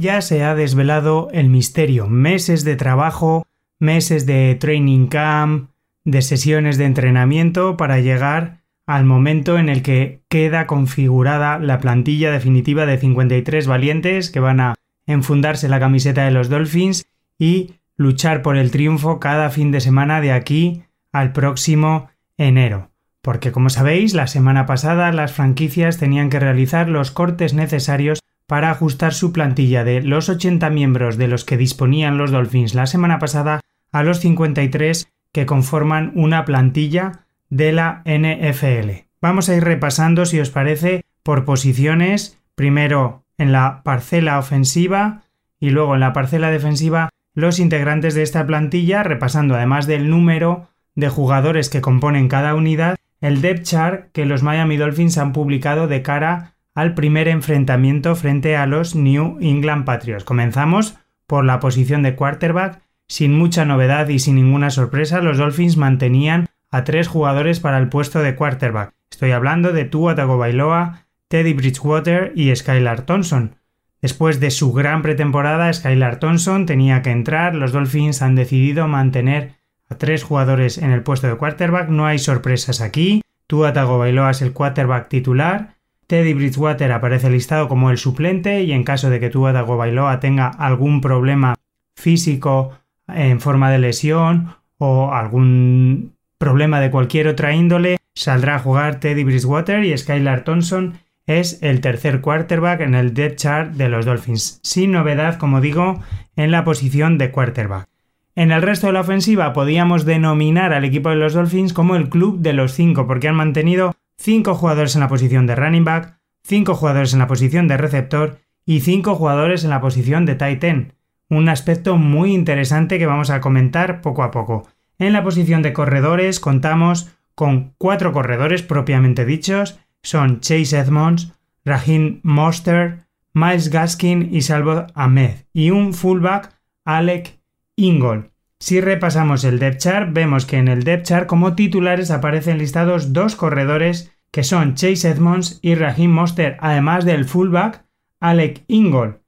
Ya 0.00 0.20
se 0.20 0.44
ha 0.44 0.54
desvelado 0.54 1.28
el 1.32 1.48
misterio, 1.48 2.06
meses 2.06 2.62
de 2.62 2.76
trabajo, 2.76 3.44
meses 3.80 4.26
de 4.26 4.54
training 4.54 5.08
camp, 5.08 5.70
de 6.04 6.22
sesiones 6.22 6.78
de 6.78 6.84
entrenamiento 6.84 7.76
para 7.76 7.98
llegar 7.98 8.57
al 8.88 9.04
momento 9.04 9.58
en 9.58 9.68
el 9.68 9.82
que 9.82 10.22
queda 10.30 10.66
configurada 10.66 11.58
la 11.58 11.78
plantilla 11.78 12.30
definitiva 12.32 12.86
de 12.86 12.96
53 12.96 13.66
valientes 13.66 14.30
que 14.30 14.40
van 14.40 14.60
a 14.60 14.76
enfundarse 15.06 15.68
la 15.68 15.78
camiseta 15.78 16.24
de 16.24 16.30
los 16.30 16.48
Dolphins 16.48 17.04
y 17.38 17.74
luchar 17.96 18.40
por 18.40 18.56
el 18.56 18.70
triunfo 18.70 19.20
cada 19.20 19.50
fin 19.50 19.72
de 19.72 19.82
semana 19.82 20.22
de 20.22 20.32
aquí 20.32 20.84
al 21.12 21.34
próximo 21.34 22.08
enero. 22.38 22.90
Porque 23.20 23.52
como 23.52 23.68
sabéis, 23.68 24.14
la 24.14 24.26
semana 24.26 24.64
pasada 24.64 25.12
las 25.12 25.32
franquicias 25.32 25.98
tenían 25.98 26.30
que 26.30 26.40
realizar 26.40 26.88
los 26.88 27.10
cortes 27.10 27.52
necesarios 27.52 28.20
para 28.46 28.70
ajustar 28.70 29.12
su 29.12 29.34
plantilla 29.34 29.84
de 29.84 30.00
los 30.00 30.30
80 30.30 30.70
miembros 30.70 31.18
de 31.18 31.28
los 31.28 31.44
que 31.44 31.58
disponían 31.58 32.16
los 32.16 32.30
Dolphins 32.30 32.74
la 32.74 32.86
semana 32.86 33.18
pasada 33.18 33.60
a 33.92 34.02
los 34.02 34.20
53 34.20 35.12
que 35.34 35.44
conforman 35.44 36.10
una 36.14 36.46
plantilla 36.46 37.26
de 37.50 37.72
la 37.72 38.02
NFL. 38.04 39.06
Vamos 39.20 39.48
a 39.48 39.56
ir 39.56 39.64
repasando, 39.64 40.26
si 40.26 40.40
os 40.40 40.50
parece, 40.50 41.04
por 41.22 41.44
posiciones, 41.44 42.38
primero 42.54 43.24
en 43.36 43.52
la 43.52 43.82
parcela 43.82 44.38
ofensiva 44.38 45.22
y 45.60 45.70
luego 45.70 45.94
en 45.94 46.00
la 46.00 46.12
parcela 46.12 46.50
defensiva 46.50 47.10
los 47.34 47.60
integrantes 47.60 48.14
de 48.14 48.22
esta 48.22 48.46
plantilla, 48.46 49.02
repasando 49.02 49.54
además 49.54 49.86
del 49.86 50.10
número 50.10 50.68
de 50.94 51.08
jugadores 51.08 51.70
que 51.70 51.80
componen 51.80 52.28
cada 52.28 52.54
unidad, 52.54 52.96
el 53.20 53.40
depth 53.40 53.62
chart 53.62 54.12
que 54.12 54.26
los 54.26 54.42
Miami 54.42 54.76
Dolphins 54.76 55.18
han 55.18 55.32
publicado 55.32 55.86
de 55.86 56.02
cara 56.02 56.54
al 56.74 56.94
primer 56.94 57.28
enfrentamiento 57.28 58.14
frente 58.16 58.56
a 58.56 58.66
los 58.66 58.94
New 58.94 59.38
England 59.40 59.84
Patriots. 59.84 60.24
Comenzamos 60.24 60.96
por 61.26 61.44
la 61.44 61.60
posición 61.60 62.02
de 62.02 62.14
quarterback. 62.16 62.80
Sin 63.06 63.36
mucha 63.38 63.64
novedad 63.64 64.08
y 64.08 64.18
sin 64.18 64.34
ninguna 64.34 64.70
sorpresa, 64.70 65.20
los 65.20 65.38
Dolphins 65.38 65.76
mantenían 65.76 66.46
a 66.70 66.84
tres 66.84 67.08
jugadores 67.08 67.60
para 67.60 67.78
el 67.78 67.88
puesto 67.88 68.20
de 68.20 68.34
quarterback. 68.34 68.92
Estoy 69.10 69.32
hablando 69.32 69.72
de 69.72 69.84
Tua 69.84 70.14
Tagovailoa, 70.14 71.06
Teddy 71.28 71.54
Bridgewater 71.54 72.32
y 72.34 72.54
Skylar 72.54 73.02
Thompson. 73.02 73.56
Después 74.00 74.38
de 74.38 74.50
su 74.50 74.72
gran 74.72 75.02
pretemporada, 75.02 75.72
Skylar 75.72 76.20
Thompson 76.20 76.66
tenía 76.66 77.02
que 77.02 77.10
entrar. 77.10 77.54
Los 77.54 77.72
Dolphins 77.72 78.22
han 78.22 78.34
decidido 78.34 78.86
mantener 78.86 79.56
a 79.88 79.96
tres 79.96 80.22
jugadores 80.22 80.78
en 80.78 80.92
el 80.92 81.02
puesto 81.02 81.26
de 81.26 81.36
quarterback. 81.36 81.88
No 81.88 82.06
hay 82.06 82.18
sorpresas 82.18 82.80
aquí. 82.80 83.22
Tua 83.46 83.72
Tagovailoa 83.72 84.30
es 84.30 84.42
el 84.42 84.52
quarterback 84.52 85.08
titular. 85.08 85.74
Teddy 86.06 86.32
Bridgewater 86.32 86.92
aparece 86.92 87.28
listado 87.28 87.68
como 87.68 87.90
el 87.90 87.98
suplente 87.98 88.62
y 88.62 88.72
en 88.72 88.84
caso 88.84 89.10
de 89.10 89.20
que 89.20 89.30
Tua 89.30 89.52
Tagovailoa 89.52 90.20
tenga 90.20 90.48
algún 90.48 91.00
problema 91.00 91.54
físico 91.96 92.78
en 93.08 93.40
forma 93.40 93.70
de 93.70 93.78
lesión 93.78 94.54
o 94.78 95.12
algún 95.12 96.14
problema 96.38 96.80
de 96.80 96.90
cualquier 96.90 97.28
otra 97.28 97.54
índole, 97.54 97.98
saldrá 98.14 98.56
a 98.56 98.58
jugar 98.60 99.00
Teddy 99.00 99.24
Bridgewater 99.24 99.84
y 99.84 99.96
Skylar 99.96 100.44
Thompson 100.44 100.94
es 101.26 101.62
el 101.62 101.80
tercer 101.80 102.20
quarterback 102.20 102.80
en 102.80 102.94
el 102.94 103.12
depth 103.12 103.36
chart 103.36 103.72
de 103.72 103.88
los 103.88 104.06
Dolphins, 104.06 104.60
sin 104.62 104.92
novedad, 104.92 105.36
como 105.36 105.60
digo, 105.60 106.00
en 106.36 106.50
la 106.50 106.64
posición 106.64 107.18
de 107.18 107.30
quarterback. 107.30 107.88
En 108.34 108.52
el 108.52 108.62
resto 108.62 108.86
de 108.86 108.92
la 108.94 109.00
ofensiva 109.00 109.52
podíamos 109.52 110.04
denominar 110.04 110.72
al 110.72 110.84
equipo 110.84 111.10
de 111.10 111.16
los 111.16 111.34
Dolphins 111.34 111.72
como 111.72 111.96
el 111.96 112.08
club 112.08 112.38
de 112.38 112.52
los 112.52 112.72
cinco, 112.72 113.06
porque 113.06 113.28
han 113.28 113.34
mantenido 113.34 113.94
cinco 114.16 114.54
jugadores 114.54 114.94
en 114.94 115.00
la 115.00 115.08
posición 115.08 115.46
de 115.46 115.56
running 115.56 115.84
back, 115.84 116.18
cinco 116.44 116.74
jugadores 116.74 117.12
en 117.12 117.18
la 117.18 117.26
posición 117.26 117.68
de 117.68 117.76
receptor 117.76 118.38
y 118.64 118.80
cinco 118.80 119.16
jugadores 119.16 119.64
en 119.64 119.70
la 119.70 119.80
posición 119.80 120.24
de 120.24 120.36
tight 120.36 120.64
end. 120.64 120.92
Un 121.28 121.48
aspecto 121.48 121.96
muy 121.96 122.32
interesante 122.32 122.98
que 122.98 123.06
vamos 123.06 123.28
a 123.28 123.40
comentar 123.40 124.00
poco 124.00 124.22
a 124.22 124.30
poco. 124.30 124.66
En 124.98 125.12
la 125.12 125.22
posición 125.22 125.62
de 125.62 125.72
corredores 125.72 126.40
contamos 126.40 127.08
con 127.34 127.74
cuatro 127.78 128.12
corredores 128.12 128.62
propiamente 128.62 129.24
dichos, 129.24 129.78
son 130.02 130.40
Chase 130.40 130.76
Edmonds, 130.76 131.32
Raheem 131.64 132.20
Monster, 132.24 133.06
Miles 133.32 133.70
Gaskin 133.70 134.34
y 134.34 134.42
Salvo 134.42 134.86
Ahmed, 134.94 135.44
y 135.52 135.70
un 135.70 135.94
fullback 135.94 136.58
Alec 136.84 137.38
Ingold. 137.76 138.30
Si 138.58 138.80
repasamos 138.80 139.44
el 139.44 139.60
depth 139.60 139.78
chart, 139.78 140.08
vemos 140.12 140.44
que 140.44 140.56
en 140.56 140.66
el 140.66 140.82
depth 140.82 141.06
chart 141.06 141.26
como 141.28 141.54
titulares 141.54 142.10
aparecen 142.10 142.58
listados 142.58 143.12
dos 143.12 143.36
corredores 143.36 144.12
que 144.32 144.42
son 144.42 144.74
Chase 144.74 145.08
Edmonds 145.08 145.60
y 145.62 145.76
Raheem 145.76 146.10
Monster, 146.10 146.56
además 146.60 147.04
del 147.04 147.24
fullback 147.24 147.84
Alec 148.18 148.64
Ingold. 148.66 149.18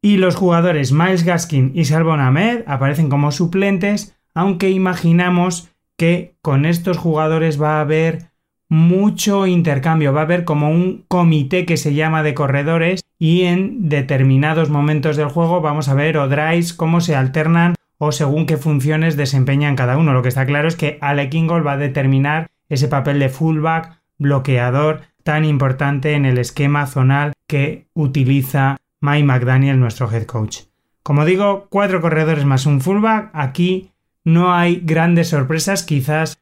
Y 0.00 0.16
los 0.16 0.34
jugadores 0.34 0.92
Miles 0.92 1.24
Gaskin 1.24 1.72
y 1.74 1.84
Salvo 1.84 2.12
Ahmed 2.14 2.62
aparecen 2.66 3.10
como 3.10 3.30
suplentes, 3.32 4.16
aunque 4.34 4.70
imaginamos 4.70 5.70
que 5.96 6.34
con 6.42 6.64
estos 6.64 6.98
jugadores 6.98 7.60
va 7.60 7.78
a 7.78 7.80
haber 7.82 8.30
mucho 8.68 9.46
intercambio, 9.46 10.12
va 10.12 10.22
a 10.22 10.24
haber 10.24 10.44
como 10.44 10.70
un 10.70 11.04
comité 11.06 11.66
que 11.66 11.76
se 11.76 11.94
llama 11.94 12.22
de 12.22 12.34
corredores 12.34 13.02
y 13.18 13.42
en 13.42 13.88
determinados 13.88 14.70
momentos 14.70 15.16
del 15.16 15.28
juego 15.28 15.60
vamos 15.60 15.88
a 15.88 15.94
ver 15.94 16.16
o 16.16 16.28
drives 16.28 16.72
cómo 16.72 17.00
se 17.02 17.14
alternan 17.14 17.74
o 17.98 18.12
según 18.12 18.46
qué 18.46 18.56
funciones 18.56 19.16
desempeñan 19.16 19.76
cada 19.76 19.96
uno. 19.96 20.12
Lo 20.12 20.22
que 20.22 20.30
está 20.30 20.46
claro 20.46 20.66
es 20.66 20.74
que 20.74 20.98
Alec 21.02 21.34
Ingold 21.34 21.66
va 21.66 21.72
a 21.72 21.76
determinar 21.76 22.48
ese 22.68 22.88
papel 22.88 23.18
de 23.18 23.28
fullback, 23.28 24.00
bloqueador 24.18 25.02
tan 25.22 25.44
importante 25.44 26.14
en 26.14 26.24
el 26.24 26.38
esquema 26.38 26.86
zonal 26.86 27.32
que 27.46 27.86
utiliza 27.94 28.78
Mike 29.00 29.24
McDaniel, 29.24 29.78
nuestro 29.78 30.10
head 30.10 30.24
coach. 30.24 30.62
Como 31.02 31.24
digo, 31.24 31.66
cuatro 31.68 32.00
corredores 32.00 32.44
más 32.44 32.66
un 32.66 32.80
fullback. 32.80 33.30
Aquí 33.34 33.91
no 34.24 34.54
hay 34.54 34.80
grandes 34.84 35.28
sorpresas, 35.28 35.82
quizás 35.82 36.38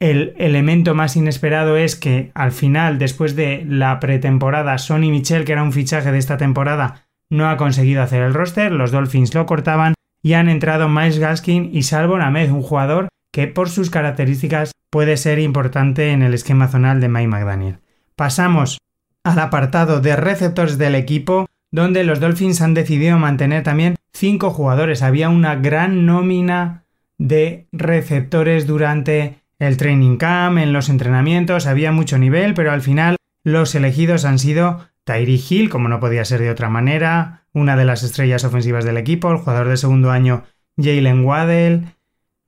el 0.00 0.34
elemento 0.38 0.94
más 0.94 1.16
inesperado 1.16 1.76
es 1.76 1.94
que 1.94 2.32
al 2.34 2.50
final, 2.50 2.98
después 2.98 3.36
de 3.36 3.64
la 3.68 4.00
pretemporada, 4.00 4.76
Sonny 4.78 5.10
Michel, 5.10 5.44
que 5.44 5.52
era 5.52 5.62
un 5.62 5.72
fichaje 5.72 6.10
de 6.10 6.18
esta 6.18 6.36
temporada, 6.36 7.06
no 7.30 7.48
ha 7.48 7.56
conseguido 7.56 8.02
hacer 8.02 8.22
el 8.22 8.34
roster, 8.34 8.72
los 8.72 8.90
Dolphins 8.90 9.32
lo 9.34 9.46
cortaban 9.46 9.94
y 10.22 10.32
han 10.32 10.48
entrado 10.48 10.88
Miles 10.88 11.18
Gaskin 11.18 11.70
y 11.72 11.84
Salvo 11.84 12.16
Ahmed, 12.16 12.50
un 12.50 12.62
jugador 12.62 13.08
que 13.32 13.46
por 13.46 13.70
sus 13.70 13.90
características 13.90 14.72
puede 14.90 15.16
ser 15.16 15.38
importante 15.38 16.10
en 16.10 16.22
el 16.22 16.34
esquema 16.34 16.68
zonal 16.68 17.00
de 17.00 17.08
Mike 17.08 17.28
McDaniel. 17.28 17.78
Pasamos 18.16 18.78
al 19.24 19.38
apartado 19.38 20.00
de 20.00 20.16
receptores 20.16 20.78
del 20.78 20.94
equipo, 20.94 21.46
donde 21.70 22.04
los 22.04 22.20
Dolphins 22.20 22.60
han 22.60 22.74
decidido 22.74 23.18
mantener 23.18 23.62
también 23.62 23.96
cinco 24.12 24.50
jugadores. 24.50 25.02
Había 25.02 25.28
una 25.28 25.54
gran 25.54 26.06
nómina 26.06 26.81
de 27.22 27.68
receptores 27.70 28.66
durante 28.66 29.36
el 29.60 29.76
training 29.76 30.16
camp, 30.16 30.58
en 30.58 30.72
los 30.72 30.88
entrenamientos, 30.88 31.66
había 31.66 31.92
mucho 31.92 32.18
nivel, 32.18 32.52
pero 32.52 32.72
al 32.72 32.82
final 32.82 33.16
los 33.44 33.74
elegidos 33.76 34.24
han 34.24 34.40
sido 34.40 34.88
Tyree 35.04 35.40
Hill, 35.48 35.70
como 35.70 35.88
no 35.88 36.00
podía 36.00 36.24
ser 36.24 36.40
de 36.40 36.50
otra 36.50 36.68
manera, 36.68 37.44
una 37.52 37.76
de 37.76 37.84
las 37.84 38.02
estrellas 38.02 38.42
ofensivas 38.42 38.84
del 38.84 38.96
equipo, 38.96 39.30
el 39.30 39.38
jugador 39.38 39.68
de 39.68 39.76
segundo 39.76 40.10
año 40.10 40.42
Jalen 40.76 41.24
Waddell, 41.24 41.84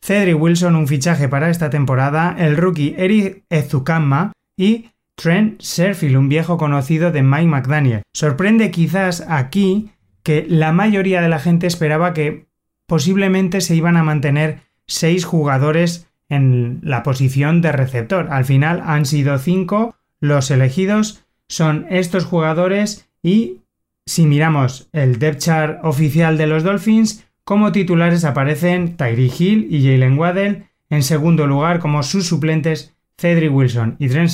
Cedric 0.03 0.41
Wilson, 0.41 0.75
un 0.75 0.89
fichaje 0.89 1.29
para 1.29 1.51
esta 1.51 1.71
temporada, 1.71 2.35
el 2.37 2.57
rookie 2.57 2.97
Eric 2.99 3.45
Ezukama 3.51 4.33
y 4.57 4.91
Trent 5.15 5.61
Sherfield, 5.61 6.17
un 6.17 6.29
viejo 6.29 6.57
conocido 6.57 7.13
de 7.13 7.23
Mike 7.23 7.47
McDaniel. 7.47 8.03
Sorprende 8.13 8.73
quizás 8.73 9.25
aquí 9.29 9.93
que 10.25 10.45
la 10.49 10.73
mayoría 10.73 11.21
de 11.23 11.29
la 11.29 11.39
gente 11.39 11.69
esperaba 11.69 12.13
que 12.13 12.47
posiblemente 12.87 13.61
se 13.61 13.77
iban 13.77 13.97
a 13.97 14.03
mantener 14.03 14.64
seis 14.87 15.25
jugadores 15.25 16.09
en 16.29 16.81
la 16.83 17.03
posición 17.03 17.61
de 17.61 17.73
receptor. 17.73 18.29
Al 18.31 18.45
final 18.45 18.83
han 18.85 19.07
sido 19.07 19.39
cinco, 19.39 19.97
los 20.21 20.51
elegidos 20.51 21.25
son 21.49 21.87
estos 21.91 22.25
jugadores 22.25 23.09
y 23.23 23.61
si 24.07 24.27
miramos 24.27 24.89
el 24.93 25.19
depth 25.19 25.39
chart 25.39 25.81
oficial 25.83 26.37
de 26.37 26.47
los 26.47 26.63
Dolphins, 26.63 27.25
como 27.45 27.73
titulares 27.73 28.25
aparecen 28.25 28.97
Tyree 28.97 29.33
Hill 29.39 29.69
y 29.71 29.85
Jalen 29.85 30.19
Waddell, 30.19 30.67
en 30.91 31.03
segundo 31.03 31.47
lugar 31.47 31.79
como 31.79 32.03
sus 32.03 32.27
suplentes 32.27 32.95
Cedric 33.19 33.53
Wilson 33.53 33.97
y 33.99 34.09
Trent 34.09 34.31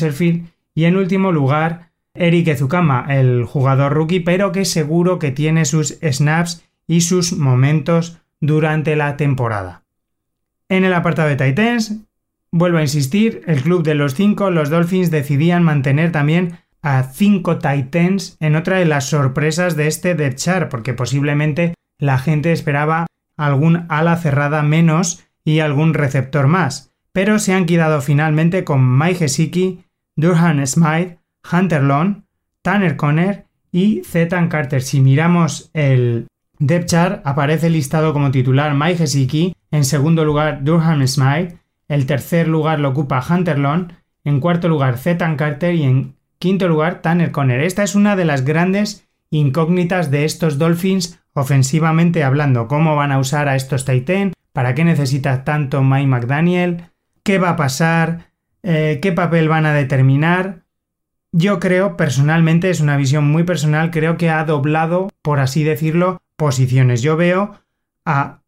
y 0.74 0.84
en 0.84 0.96
último 0.96 1.32
lugar 1.32 1.90
Eric 2.14 2.48
Ezukama, 2.48 3.06
el 3.08 3.44
jugador 3.44 3.92
rookie, 3.92 4.20
pero 4.20 4.52
que 4.52 4.64
seguro 4.64 5.18
que 5.18 5.30
tiene 5.30 5.64
sus 5.64 5.98
snaps 6.00 6.64
y 6.86 7.02
sus 7.02 7.32
momentos 7.32 8.18
durante 8.40 8.96
la 8.96 9.16
temporada. 9.16 9.79
En 10.70 10.84
el 10.84 10.94
apartado 10.94 11.28
de 11.28 11.34
Titans, 11.34 11.96
vuelvo 12.52 12.78
a 12.78 12.82
insistir, 12.82 13.42
el 13.48 13.60
club 13.60 13.82
de 13.82 13.96
los 13.96 14.14
cinco, 14.14 14.52
los 14.52 14.70
Dolphins, 14.70 15.10
decidían 15.10 15.64
mantener 15.64 16.12
también 16.12 16.58
a 16.80 17.02
cinco 17.02 17.58
Titans 17.58 18.36
en 18.38 18.54
otra 18.54 18.78
de 18.78 18.84
las 18.84 19.06
sorpresas 19.06 19.74
de 19.74 19.88
este 19.88 20.14
depth 20.14 20.38
chart, 20.38 20.70
porque 20.70 20.94
posiblemente 20.94 21.74
la 21.98 22.18
gente 22.18 22.52
esperaba 22.52 23.06
algún 23.36 23.84
ala 23.88 24.16
cerrada 24.16 24.62
menos 24.62 25.24
y 25.44 25.58
algún 25.58 25.92
receptor 25.92 26.46
más, 26.46 26.92
pero 27.12 27.40
se 27.40 27.52
han 27.52 27.66
quedado 27.66 28.00
finalmente 28.00 28.62
con 28.62 28.96
Mike 28.96 29.18
Gesicki, 29.18 29.80
Durhan 30.14 30.64
Smythe, 30.64 31.18
Hunter 31.50 31.82
Long, 31.82 32.22
Tanner 32.62 32.96
Conner 32.96 33.44
y 33.72 34.02
Zetan 34.04 34.48
Carter. 34.48 34.82
Si 34.82 35.00
miramos 35.00 35.70
el 35.74 36.28
depth 36.60 36.86
chart, 36.86 37.22
aparece 37.26 37.70
listado 37.70 38.12
como 38.12 38.30
titular 38.30 38.72
Mike 38.74 38.98
Gesicki, 38.98 39.52
en 39.70 39.84
segundo 39.84 40.24
lugar, 40.24 40.64
Durham 40.64 41.06
Smythe. 41.06 41.58
El 41.88 42.06
tercer 42.06 42.48
lugar 42.48 42.80
lo 42.80 42.90
ocupa 42.90 43.24
Hunter 43.28 43.58
Long. 43.58 43.92
En 44.24 44.40
cuarto 44.40 44.68
lugar, 44.68 44.98
Zetan 44.98 45.36
Carter. 45.36 45.74
Y 45.74 45.82
en 45.82 46.16
quinto 46.38 46.68
lugar, 46.68 47.02
Tanner 47.02 47.32
Conner. 47.32 47.60
Esta 47.60 47.82
es 47.82 47.94
una 47.94 48.16
de 48.16 48.24
las 48.24 48.44
grandes 48.44 49.08
incógnitas 49.30 50.10
de 50.10 50.24
estos 50.24 50.58
Dolphins 50.58 51.20
ofensivamente 51.32 52.24
hablando. 52.24 52.68
¿Cómo 52.68 52.96
van 52.96 53.12
a 53.12 53.18
usar 53.18 53.48
a 53.48 53.56
estos 53.56 53.84
Titan? 53.84 54.32
¿Para 54.52 54.74
qué 54.74 54.84
necesita 54.84 55.44
tanto 55.44 55.82
Mike 55.82 56.06
McDaniel? 56.06 56.90
¿Qué 57.22 57.38
va 57.38 57.50
a 57.50 57.56
pasar? 57.56 58.30
Eh, 58.62 58.98
¿Qué 59.00 59.12
papel 59.12 59.48
van 59.48 59.66
a 59.66 59.72
determinar? 59.72 60.64
yo 61.32 61.60
creo, 61.60 61.96
personalmente, 61.96 62.70
es 62.70 62.80
una 62.80 62.96
visión 62.96 63.24
muy 63.30 63.44
personal, 63.44 63.90
creo 63.90 64.16
que 64.16 64.30
ha 64.30 64.44
doblado, 64.44 65.08
por 65.22 65.40
así 65.40 65.62
decirlo, 65.62 66.20
posiciones. 66.36 67.02
Yo 67.02 67.16
veo 67.16 67.60
a 68.04 68.39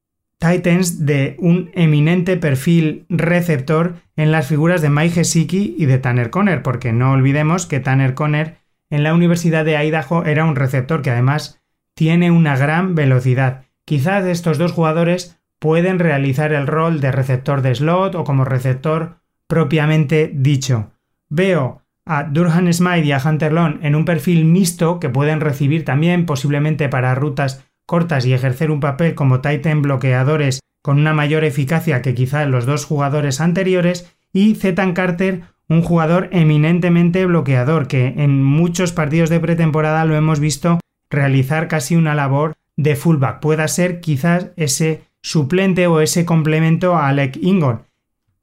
Titans 0.43 1.07
de 1.07 1.37
un 1.39 1.71
eminente 1.73 2.37
perfil 2.37 3.07
receptor 3.09 3.95
en 4.17 4.33
las 4.33 4.49
figuras 4.49 4.83
de 4.83 4.91
Mike 4.91 5.15
Gesicki 5.15 5.77
y 5.79 5.87
de 5.87 5.99
Tanner 5.99 6.31
Conner, 6.31 6.65
porque 6.65 6.93
no 6.93 7.13
olvidemos 7.13 7.67
que 7.67 7.79
Tanner 7.79 8.15
Conner 8.15 8.57
en 8.91 9.05
la 9.05 9.15
Universidad 9.15 9.65
de 9.65 9.77
Idaho 9.77 10.25
era 10.25 10.45
un 10.45 10.57
receptor 10.57 11.01
que 11.01 11.11
además 11.11 11.63
tiene 11.95 12.33
una 12.33 12.57
gran 12.57 12.97
velocidad. 12.97 13.67
Quizás 13.85 14.25
estos 14.25 14.59
dos 14.59 14.73
jugadores 14.73 15.41
pueden 15.61 16.01
realizar 16.01 16.53
el 16.53 16.67
rol 16.67 17.01
de 17.01 17.13
receptor 17.13 17.63
de 17.63 17.77
slot 17.77 18.17
o 18.17 18.25
como 18.25 18.45
receptor 18.45 19.19
propiamente 19.47 20.29
dicho. 20.35 20.91
Veo 21.29 21.83
a 22.05 22.25
Durhan 22.25 22.73
Smythe 22.73 23.07
y 23.07 23.13
a 23.13 23.23
Hunter 23.25 23.53
Long 23.53 23.79
en 23.83 23.95
un 23.95 24.05
perfil 24.05 24.45
mixto 24.45 24.99
que 24.99 25.09
pueden 25.09 25.41
recibir 25.41 25.85
también 25.85 26.27
posiblemente 26.27 26.89
para 26.89 27.15
rutas 27.15 27.65
cortas 27.87 28.27
y 28.27 28.33
ejercer 28.33 28.71
un 28.71 28.81
papel 28.81 29.15
como 29.15 29.41
Titan 29.41 29.83
bloqueadores 29.83 30.61
con 30.83 30.99
una 30.99 31.15
mayor 31.15 31.45
eficacia 31.45 32.03
que 32.03 32.15
quizá 32.15 32.45
los 32.47 32.67
dos 32.67 32.85
jugadores 32.85 33.41
anteriores 33.41 34.13
y 34.33 34.55
Zetan 34.55 34.93
Carter 34.93 35.43
un 35.69 35.83
jugador 35.83 36.29
eminentemente 36.33 37.25
bloqueador 37.25 37.87
que 37.87 38.15
en 38.17 38.43
muchos 38.43 38.93
partidos 38.93 39.31
de 39.31 39.41
pretemporada 39.41 40.05
lo 40.05 40.17
hemos 40.17 40.41
visto 40.41 40.81
realizar 41.09 41.69
casi 41.69 41.97
una 41.97 42.15
labor 42.15 42.55
de 42.77 42.97
fullback. 42.97 43.41
Pueda 43.41 43.69
ser 43.69 44.01
quizás 44.01 44.49
ese 44.57 45.03
suplente 45.23 45.87
o 45.87 46.01
ese 46.01 46.25
complemento 46.25 46.97
a 46.97 47.09
Alec 47.09 47.39
Ingold 47.41 47.81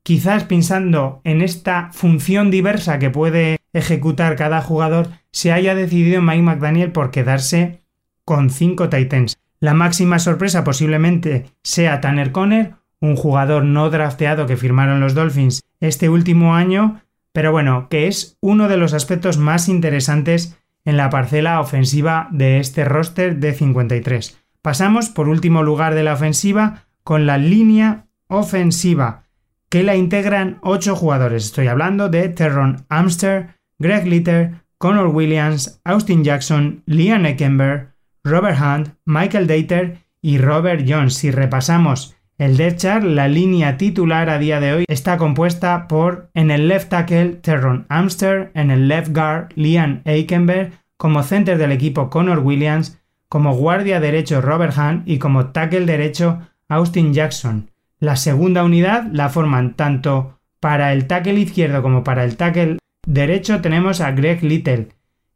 quizás 0.10 0.44
pensando 0.44 1.22
en 1.24 1.42
esta 1.42 1.92
función 1.92 2.50
diversa 2.50 2.98
que 2.98 3.12
puede 3.12 3.58
ejecutar 3.74 4.36
cada 4.36 4.60
jugador, 4.60 5.10
se 5.32 5.52
haya 5.52 5.76
decidido 5.76 6.20
Mike 6.20 6.42
McDaniel 6.42 6.92
por 6.92 7.12
quedarse 7.12 7.82
con 8.30 8.52
cinco 8.52 8.90
Titans. 8.90 9.40
La 9.60 9.74
máxima 9.74 10.20
sorpresa 10.20 10.64
posiblemente 10.64 11.48
sea 11.64 12.00
Tanner 12.00 12.32
Conner, 12.32 12.76
un 13.02 13.16
jugador 13.16 13.64
no 13.64 13.90
drafteado 13.90 14.46
que 14.46 14.56
firmaron 14.56 15.00
los 15.00 15.16
Dolphins 15.16 15.64
este 15.80 16.10
último 16.10 16.54
año, 16.54 17.02
pero 17.34 17.52
bueno, 17.52 17.88
que 17.90 18.06
es 18.06 18.38
uno 18.40 18.68
de 18.68 18.78
los 18.78 18.94
aspectos 18.94 19.40
más 19.40 19.68
interesantes 19.68 20.60
en 20.86 20.96
la 20.96 21.10
parcela 21.10 21.60
ofensiva 21.60 22.28
de 22.30 22.60
este 22.60 22.86
roster 22.86 23.38
de 23.38 23.52
53. 23.52 24.40
Pasamos 24.62 25.10
por 25.10 25.28
último 25.28 25.64
lugar 25.64 25.96
de 25.96 26.04
la 26.04 26.14
ofensiva 26.14 26.84
con 27.04 27.26
la 27.26 27.40
línea 27.40 28.06
ofensiva 28.28 29.24
que 29.70 29.82
la 29.82 29.96
integran 29.96 30.60
ocho 30.62 30.96
jugadores. 30.96 31.46
Estoy 31.46 31.66
hablando 31.66 32.10
de 32.10 32.30
Terron 32.30 32.86
Amster, 32.90 33.56
Greg 33.80 34.06
Litter, 34.06 34.52
Connor 34.78 35.08
Williams, 35.08 35.82
Austin 35.84 36.24
Jackson, 36.24 36.84
Liam 36.86 37.26
Eckenberg, 37.26 37.89
Robert 38.30 38.60
Hunt, 38.62 38.96
Michael 39.06 39.48
Dater 39.48 39.98
y 40.22 40.38
Robert 40.38 40.86
Jones. 40.88 41.16
Si 41.16 41.32
repasamos 41.32 42.16
el 42.38 42.56
depth 42.56 42.78
chart, 42.78 43.04
la 43.04 43.28
línea 43.28 43.78
titular 43.78 44.30
a 44.30 44.40
día 44.40 44.60
de 44.62 44.74
hoy 44.74 44.86
está 44.88 45.18
compuesta 45.18 45.88
por 45.90 46.30
en 46.34 46.52
el 46.52 46.70
left 46.70 46.90
tackle 46.90 47.34
Terron 47.42 47.86
Amster, 47.90 48.52
en 48.54 48.72
el 48.72 48.88
left 48.88 49.14
guard 49.14 49.50
Liam 49.56 50.02
Eckenberg, 50.06 50.72
como 50.96 51.24
center 51.24 51.58
del 51.58 51.74
equipo 51.74 52.10
Connor 52.10 52.40
Williams, 52.40 53.02
como 53.28 53.56
guardia 53.56 54.00
derecho 54.00 54.42
Robert 54.42 54.78
Hunt 54.78 55.08
y 55.08 55.20
como 55.20 55.48
tackle 55.48 55.86
derecho 55.86 56.40
Austin 56.70 57.14
Jackson. 57.14 57.72
La 58.00 58.16
segunda 58.16 58.64
unidad 58.64 59.08
la 59.12 59.30
forman 59.30 59.76
tanto 59.76 60.40
para 60.60 60.94
el 60.94 61.08
tackle 61.08 61.40
izquierdo 61.40 61.82
como 61.82 62.04
para 62.04 62.24
el 62.24 62.38
tackle 62.38 62.78
derecho 63.06 63.60
tenemos 63.60 64.02
a 64.02 64.12
Greg 64.12 64.44
Little. 64.44 64.90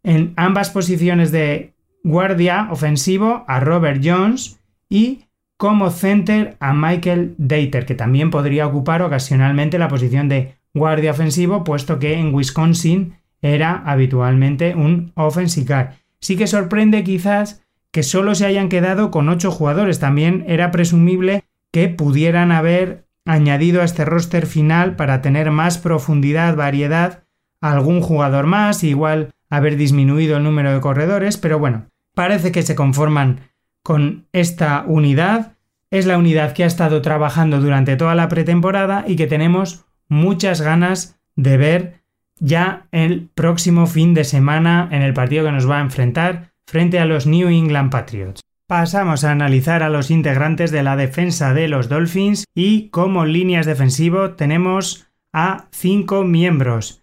En 0.03 0.33
ambas 0.37 0.69
posiciones 0.69 1.31
de 1.31 1.73
guardia 2.03 2.67
ofensivo 2.69 3.45
a 3.47 3.59
Robert 3.59 4.01
Jones 4.03 4.59
y 4.89 5.25
como 5.57 5.89
center 5.89 6.57
a 6.59 6.73
Michael 6.73 7.35
Dater, 7.37 7.85
que 7.85 7.95
también 7.95 8.29
podría 8.29 8.67
ocupar 8.67 9.01
ocasionalmente 9.01 9.79
la 9.79 9.87
posición 9.87 10.27
de 10.27 10.55
guardia 10.73 11.11
ofensivo, 11.11 11.63
puesto 11.63 11.99
que 11.99 12.19
en 12.19 12.33
Wisconsin 12.33 13.15
era 13.41 13.83
habitualmente 13.85 14.75
un 14.75 15.11
offensive 15.15 15.65
guard. 15.65 15.89
Sí 16.19 16.35
que 16.35 16.47
sorprende 16.47 17.03
quizás 17.03 17.63
que 17.91 18.03
solo 18.03 18.35
se 18.35 18.45
hayan 18.45 18.69
quedado 18.69 19.11
con 19.11 19.29
ocho 19.29 19.51
jugadores. 19.51 19.99
También 19.99 20.45
era 20.47 20.71
presumible 20.71 21.43
que 21.71 21.89
pudieran 21.89 22.51
haber 22.51 23.05
añadido 23.25 23.81
a 23.81 23.85
este 23.85 24.03
roster 24.03 24.47
final 24.47 24.95
para 24.95 25.21
tener 25.21 25.51
más 25.51 25.77
profundidad, 25.77 26.55
variedad, 26.55 27.23
algún 27.61 28.01
jugador 28.01 28.47
más, 28.47 28.83
igual 28.83 29.33
haber 29.49 29.77
disminuido 29.77 30.37
el 30.37 30.43
número 30.43 30.73
de 30.73 30.81
corredores, 30.81 31.37
pero 31.37 31.59
bueno, 31.59 31.85
parece 32.13 32.51
que 32.51 32.63
se 32.63 32.75
conforman 32.75 33.49
con 33.83 34.27
esta 34.31 34.83
unidad. 34.87 35.57
Es 35.91 36.05
la 36.05 36.17
unidad 36.17 36.53
que 36.53 36.63
ha 36.63 36.67
estado 36.67 37.01
trabajando 37.01 37.59
durante 37.59 37.95
toda 37.95 38.15
la 38.15 38.29
pretemporada 38.29 39.05
y 39.07 39.15
que 39.15 39.27
tenemos 39.27 39.85
muchas 40.07 40.61
ganas 40.61 41.19
de 41.35 41.57
ver 41.57 42.03
ya 42.39 42.87
el 42.91 43.29
próximo 43.33 43.85
fin 43.85 44.13
de 44.13 44.23
semana 44.23 44.89
en 44.91 45.01
el 45.01 45.13
partido 45.13 45.45
que 45.45 45.51
nos 45.51 45.69
va 45.69 45.77
a 45.77 45.83
enfrentar 45.83 46.51
frente 46.65 46.99
a 46.99 47.05
los 47.05 47.27
New 47.27 47.47
England 47.49 47.91
Patriots. 47.91 48.41
Pasamos 48.67 49.23
a 49.23 49.31
analizar 49.31 49.83
a 49.83 49.89
los 49.89 50.09
integrantes 50.09 50.71
de 50.71 50.83
la 50.83 50.95
defensa 50.95 51.53
de 51.53 51.67
los 51.67 51.89
Dolphins 51.89 52.45
y 52.55 52.89
como 52.89 53.25
líneas 53.25 53.65
defensivo 53.65 54.31
tenemos 54.31 55.07
a 55.33 55.67
cinco 55.71 56.23
miembros. 56.23 57.02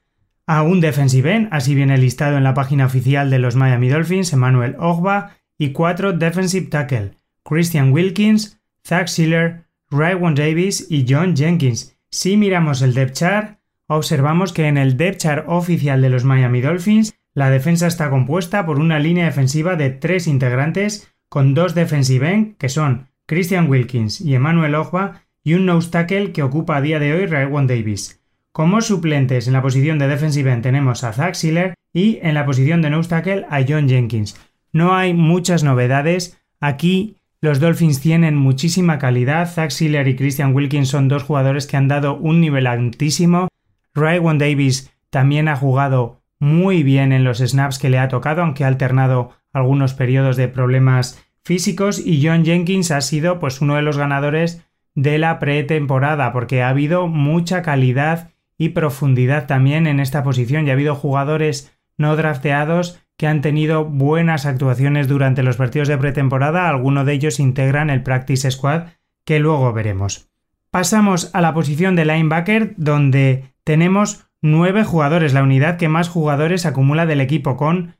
A 0.53 0.63
un 0.63 0.81
defensive 0.81 1.33
end, 1.33 1.49
así 1.53 1.77
viene 1.77 1.97
listado 1.97 2.37
en 2.37 2.43
la 2.43 2.55
página 2.55 2.87
oficial 2.87 3.31
de 3.31 3.39
los 3.39 3.55
Miami 3.55 3.89
Dolphins, 3.89 4.33
Emmanuel 4.33 4.75
Ogba, 4.81 5.37
y 5.57 5.71
cuatro 5.71 6.13
defensive 6.13 6.67
tackle, 6.67 7.13
Christian 7.45 7.93
Wilkins, 7.93 8.61
Zach 8.85 9.07
Schiller, 9.07 9.67
Ryan 9.93 10.35
Davis 10.35 10.89
y 10.91 11.07
John 11.09 11.37
Jenkins. 11.37 11.97
Si 12.11 12.37
miramos 12.37 12.83
el 12.83 12.95
depth 12.95 13.13
chart, 13.13 13.61
observamos 13.87 14.53
que 14.53 14.67
en 14.67 14.77
el 14.77 14.97
depth 14.97 15.19
chart 15.19 15.45
oficial 15.47 16.03
de 16.03 16.11
los 16.11 16.25
Miami 16.25 16.61
Dolphins, 16.61 17.15
la 17.33 17.49
defensa 17.49 17.87
está 17.87 18.11
compuesta 18.11 18.67
por 18.67 18.81
una 18.81 18.99
línea 18.99 19.27
defensiva 19.27 19.77
de 19.77 19.91
tres 19.91 20.27
integrantes 20.27 21.15
con 21.29 21.55
dos 21.55 21.77
defensive 21.77 22.29
end, 22.29 22.57
que 22.57 22.69
son 22.69 23.07
Christian 23.27 23.71
Wilkins 23.71 24.21
y 24.21 24.35
Emmanuel 24.35 24.75
Ogba, 24.75 25.23
y 25.45 25.55
un 25.55 25.67
nose 25.67 25.91
tackle 25.91 26.33
que 26.33 26.43
ocupa 26.43 26.79
a 26.79 26.81
día 26.81 26.99
de 26.99 27.13
hoy 27.13 27.27
Raekwon 27.27 27.69
Davis. 27.69 28.20
Como 28.53 28.81
suplentes 28.81 29.47
en 29.47 29.53
la 29.53 29.63
posición 29.63 30.01
de 30.01 30.09
defensive 30.09 30.53
end 30.53 30.63
tenemos 30.63 31.05
a 31.05 31.13
Zach 31.13 31.35
Siller 31.35 31.75
y 31.93 32.19
en 32.23 32.35
la 32.35 32.45
posición 32.45 32.83
de 32.83 32.91
nose 32.91 33.09
tackle 33.09 33.47
a 33.49 33.65
John 33.67 33.89
Jenkins. 33.89 34.37
No 34.73 34.97
hay 34.97 35.15
muchas 35.15 35.63
novedades. 35.63 36.41
Aquí 36.61 37.17
los 37.41 37.61
Dolphins 37.61 38.01
tienen 38.01 38.35
muchísima 38.35 38.99
calidad. 38.99 39.49
Zach 39.49 39.71
Siller 39.71 40.09
y 40.09 40.17
Christian 40.17 40.53
Wilkins 40.53 40.89
son 40.89 41.07
dos 41.07 41.23
jugadores 41.23 41.69
que 41.69 41.77
han 41.77 41.87
dado 41.87 42.17
un 42.17 42.41
nivel 42.41 42.67
altísimo. 42.67 43.47
Raekwon 43.95 44.39
Davis 44.39 44.93
también 45.11 45.47
ha 45.47 45.57
jugado 45.57 46.21
muy 46.41 46.83
bien 46.83 47.13
en 47.13 47.23
los 47.23 47.39
snaps 47.39 47.79
que 47.79 47.89
le 47.89 47.99
ha 47.99 48.09
tocado, 48.09 48.43
aunque 48.43 48.65
ha 48.65 48.69
alternado 48.69 49.31
algunos 49.53 49.95
periodos 49.95 50.37
de 50.37 50.49
problemas 50.49 51.25
físicos 51.45 52.05
y 52.05 52.27
John 52.27 52.45
Jenkins 52.45 52.91
ha 52.91 53.01
sido 53.01 53.39
pues 53.39 53.61
uno 53.61 53.77
de 53.77 53.83
los 53.83 53.97
ganadores 53.97 54.67
de 54.97 55.19
la 55.19 55.39
pretemporada 55.39 56.33
porque 56.33 56.63
ha 56.63 56.69
habido 56.69 57.07
mucha 57.07 57.63
calidad 57.63 58.31
y 58.61 58.69
profundidad 58.69 59.47
también 59.47 59.87
en 59.87 60.01
esta 60.01 60.23
posición. 60.23 60.67
Y 60.67 60.71
ha 60.71 60.75
habido 60.75 60.95
jugadores 60.95 61.75
no 61.97 62.15
drafteados 62.15 63.01
que 63.17 63.27
han 63.27 63.41
tenido 63.41 63.87
buenas 63.87 64.45
actuaciones 64.45 65.09
durante 65.09 65.43
los 65.43 65.57
partidos 65.57 65.89
de 65.89 65.97
pretemporada, 65.97 66.69
algunos 66.69 67.07
de 67.07 67.15
ellos 67.15 67.41
integran 67.41 67.89
el 67.89 68.03
practice 68.03 68.51
squad 68.51 68.89
que 69.25 69.39
luego 69.39 69.73
veremos. 69.73 70.29
Pasamos 70.71 71.31
a 71.33 71.41
la 71.41 71.55
posición 71.55 71.97
de 71.97 72.05
linebacker 72.05 72.75
donde 72.77 73.45
tenemos 73.65 74.27
nueve 74.43 74.85
jugadores, 74.85 75.33
la 75.33 75.43
unidad 75.43 75.79
que 75.79 75.89
más 75.89 76.11
jugadores 76.11 76.67
acumula 76.67 77.07
del 77.07 77.23
equipo 77.23 77.57
con 77.57 77.97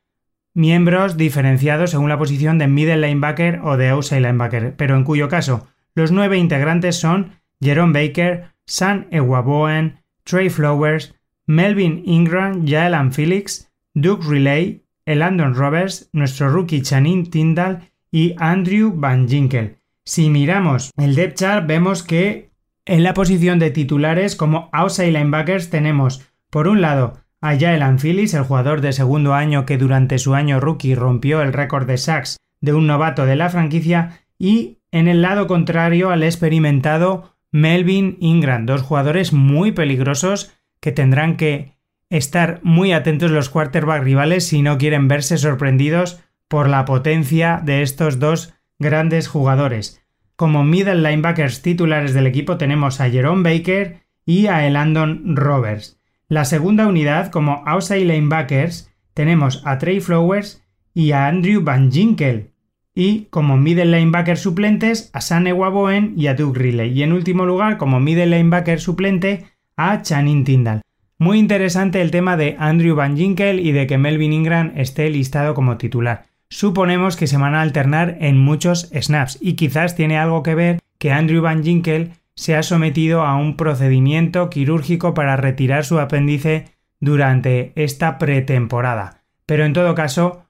miembros 0.53 1.17
diferenciados 1.17 1.89
según 1.89 2.09
la 2.09 2.19
posición 2.19 2.59
de 2.59 2.67
middle 2.67 3.07
linebacker 3.07 3.61
o 3.63 3.77
de 3.77 3.89
outside 3.89 4.21
linebacker, 4.21 4.75
pero 4.75 4.95
en 4.95 5.05
cuyo 5.05 5.27
caso 5.27 5.67
los 5.95 6.11
nueve 6.11 6.37
integrantes 6.37 6.97
son 6.97 7.31
Jerome 7.59 7.99
Baker, 7.99 8.51
Sam 8.67 9.07
Ewaboen, 9.09 10.00
Trey 10.23 10.49
Flowers, 10.49 11.13
Melvin 11.45 12.03
Ingram, 12.05 12.65
Jalen 12.67 13.11
Felix, 13.11 13.71
Duke 13.93 14.23
Relay, 14.27 14.81
Elandon 15.05 15.55
Roberts, 15.55 16.09
nuestro 16.13 16.49
rookie 16.49 16.81
Chanin 16.81 17.29
Tyndall 17.29 17.89
y 18.11 18.35
Andrew 18.37 18.93
Van 18.95 19.27
Ginkel. 19.27 19.77
Si 20.05 20.29
miramos 20.29 20.91
el 20.97 21.15
depth 21.15 21.37
chart 21.37 21.67
vemos 21.67 22.03
que 22.03 22.51
en 22.85 23.03
la 23.03 23.13
posición 23.13 23.59
de 23.59 23.71
titulares 23.71 24.35
como 24.35 24.69
outside 24.71 25.11
linebackers 25.11 25.69
tenemos 25.69 26.21
por 26.49 26.67
un 26.67 26.81
lado 26.81 27.19
a 27.41 27.57
Jaelan 27.57 27.97
Phillips, 27.97 28.33
el 28.33 28.43
jugador 28.43 28.81
de 28.81 28.93
segundo 28.93 29.33
año 29.33 29.65
que 29.65 29.77
durante 29.77 30.19
su 30.19 30.35
año 30.35 30.59
rookie 30.59 30.95
rompió 30.95 31.41
el 31.41 31.53
récord 31.53 31.87
de 31.87 31.97
sacks 31.97 32.37
de 32.61 32.73
un 32.73 32.85
novato 32.87 33.25
de 33.25 33.35
la 33.35 33.49
franquicia, 33.49 34.19
y 34.37 34.77
en 34.91 35.07
el 35.07 35.21
lado 35.21 35.47
contrario 35.47 36.11
al 36.11 36.23
experimentado 36.23 37.30
Melvin 37.51 38.17
Ingram, 38.19 38.65
dos 38.65 38.81
jugadores 38.81 39.33
muy 39.33 39.71
peligrosos 39.71 40.53
que 40.79 40.91
tendrán 40.91 41.37
que 41.37 41.77
estar 42.09 42.59
muy 42.63 42.91
atentos 42.91 43.31
los 43.31 43.49
quarterback 43.49 44.03
rivales 44.03 44.47
si 44.47 44.61
no 44.61 44.77
quieren 44.77 45.07
verse 45.07 45.37
sorprendidos 45.37 46.21
por 46.47 46.67
la 46.67 46.85
potencia 46.85 47.61
de 47.63 47.81
estos 47.81 48.19
dos 48.19 48.53
grandes 48.79 49.27
jugadores. 49.27 50.01
Como 50.35 50.63
middle 50.63 50.95
linebackers 50.95 51.61
titulares 51.61 52.13
del 52.13 52.27
equipo 52.27 52.57
tenemos 52.57 52.99
a 52.99 53.09
Jerome 53.09 53.43
Baker 53.43 54.01
y 54.25 54.47
a 54.47 54.65
Elandon 54.65 55.35
Roberts. 55.35 55.99
La 56.27 56.45
segunda 56.45 56.87
unidad, 56.87 57.31
como 57.31 57.63
outside 57.65 58.05
linebackers, 58.05 58.91
tenemos 59.13 59.61
a 59.65 59.77
Trey 59.77 59.99
Flowers 59.99 60.63
y 60.93 61.11
a 61.11 61.27
Andrew 61.27 61.61
Van 61.61 61.91
Ginkel. 61.91 62.50
Y 62.93 63.25
como 63.29 63.57
middle 63.57 63.85
linebacker 63.85 64.37
suplentes, 64.37 65.09
a 65.13 65.21
Sane 65.21 65.53
Waboen 65.53 66.13
y 66.17 66.27
a 66.27 66.35
Doug 66.35 66.57
Riley. 66.57 66.91
Y 66.91 67.03
en 67.03 67.13
último 67.13 67.45
lugar, 67.45 67.77
como 67.77 67.99
middle 67.99 68.27
linebacker 68.27 68.81
suplente, 68.81 69.45
a 69.77 70.01
Channing 70.01 70.43
Tyndall. 70.43 70.81
Muy 71.17 71.37
interesante 71.37 72.01
el 72.01 72.11
tema 72.11 72.35
de 72.35 72.55
Andrew 72.59 72.95
Van 72.95 73.15
Ginkel 73.15 73.59
y 73.59 73.71
de 73.71 73.87
que 73.87 73.97
Melvin 73.97 74.33
Ingram 74.33 74.73
esté 74.75 75.09
listado 75.09 75.53
como 75.53 75.77
titular. 75.77 76.25
Suponemos 76.49 77.15
que 77.15 77.27
se 77.27 77.37
van 77.37 77.55
a 77.55 77.61
alternar 77.61 78.17
en 78.19 78.37
muchos 78.37 78.89
snaps 78.91 79.37
y 79.39 79.53
quizás 79.53 79.95
tiene 79.95 80.17
algo 80.17 80.43
que 80.43 80.55
ver 80.55 80.79
que 80.97 81.11
Andrew 81.11 81.41
Van 81.41 81.63
Ginkel 81.63 82.11
se 82.35 82.55
ha 82.55 82.63
sometido 82.63 83.21
a 83.21 83.35
un 83.35 83.55
procedimiento 83.55 84.49
quirúrgico 84.49 85.13
para 85.13 85.37
retirar 85.37 85.85
su 85.85 85.99
apéndice 85.99 86.65
durante 86.99 87.71
esta 87.75 88.17
pretemporada. 88.17 89.21
Pero 89.45 89.63
en 89.63 89.73
todo 89.73 89.95
caso, 89.95 90.45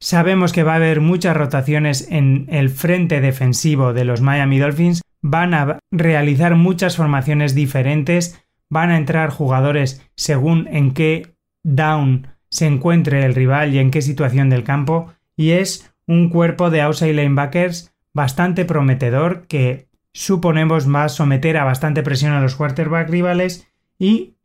sabemos 0.00 0.52
que 0.52 0.62
va 0.62 0.72
a 0.72 0.76
haber 0.76 1.00
muchas 1.00 1.36
rotaciones 1.36 2.08
en 2.10 2.46
el 2.50 2.70
frente 2.70 3.20
defensivo 3.20 3.92
de 3.92 4.04
los 4.04 4.20
Miami 4.20 4.58
Dolphins, 4.58 5.02
van 5.22 5.54
a 5.54 5.78
realizar 5.90 6.54
muchas 6.54 6.96
formaciones 6.96 7.54
diferentes, 7.54 8.44
van 8.68 8.90
a 8.90 8.96
entrar 8.96 9.30
jugadores 9.30 10.06
según 10.14 10.68
en 10.68 10.92
qué 10.92 11.34
down 11.62 12.28
se 12.48 12.66
encuentre 12.66 13.24
el 13.24 13.34
rival 13.34 13.74
y 13.74 13.78
en 13.78 13.90
qué 13.90 14.02
situación 14.02 14.50
del 14.50 14.64
campo, 14.64 15.12
y 15.36 15.50
es 15.50 15.92
un 16.06 16.30
cuerpo 16.30 16.70
de 16.70 16.82
outside 16.82 17.14
linebackers 17.14 17.92
bastante 18.14 18.64
prometedor 18.64 19.46
que 19.46 19.88
suponemos 20.12 20.92
va 20.92 21.04
a 21.04 21.08
someter 21.10 21.58
a 21.58 21.64
bastante 21.64 22.02
presión 22.02 22.32
a 22.32 22.40
los 22.40 22.54
quarterback 22.54 23.10
rivales. 23.10 23.68
Y, 23.98 24.36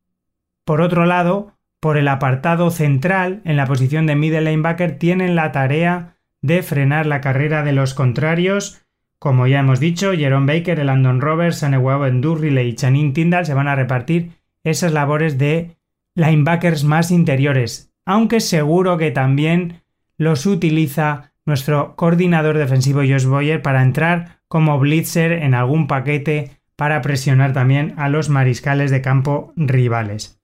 por 0.66 0.82
otro 0.82 1.06
lado, 1.06 1.54
por 1.82 1.98
el 1.98 2.08
apartado 2.08 2.70
central, 2.70 3.42
en 3.44 3.58
la 3.58 3.66
posición 3.66 4.06
de 4.06 4.16
middle 4.16 4.42
linebacker, 4.42 5.00
tienen 5.00 5.36
la 5.36 5.52
tarea 5.52 6.16
de 6.42 6.62
frenar 6.62 7.08
la 7.08 7.22
carrera 7.22 7.64
de 7.64 7.74
los 7.74 7.96
contrarios. 7.96 8.84
Como 9.18 9.48
ya 9.48 9.60
hemos 9.60 9.80
dicho, 9.80 10.14
Jerome 10.14 10.54
Baker, 10.54 10.80
el 10.80 10.90
Andon 10.90 11.22
Roberts, 11.22 11.58
Sanewao 11.58 12.06
Endurrile 12.06 12.64
y 12.66 12.76
Channing 12.76 13.14
Tyndall 13.14 13.48
se 13.48 13.56
van 13.56 13.68
a 13.68 13.76
repartir 13.76 14.34
esas 14.64 14.94
labores 14.94 15.40
de 15.40 15.76
linebackers 16.14 16.84
más 16.84 17.10
interiores, 17.10 17.92
aunque 18.06 18.42
seguro 18.42 18.98
que 18.98 19.10
también 19.10 19.82
los 20.18 20.46
utiliza 20.46 21.34
nuestro 21.46 21.96
coordinador 21.96 22.60
defensivo 22.60 23.00
Josh 23.00 23.26
Boyer 23.26 23.64
para 23.64 23.82
entrar 23.82 24.42
como 24.48 24.78
blitzer 24.78 25.32
en 25.32 25.56
algún 25.56 25.88
paquete 25.88 26.62
para 26.76 27.02
presionar 27.02 27.54
también 27.54 27.96
a 27.98 28.08
los 28.08 28.30
mariscales 28.30 28.92
de 28.92 29.02
campo 29.02 29.52
rivales. 29.56 30.41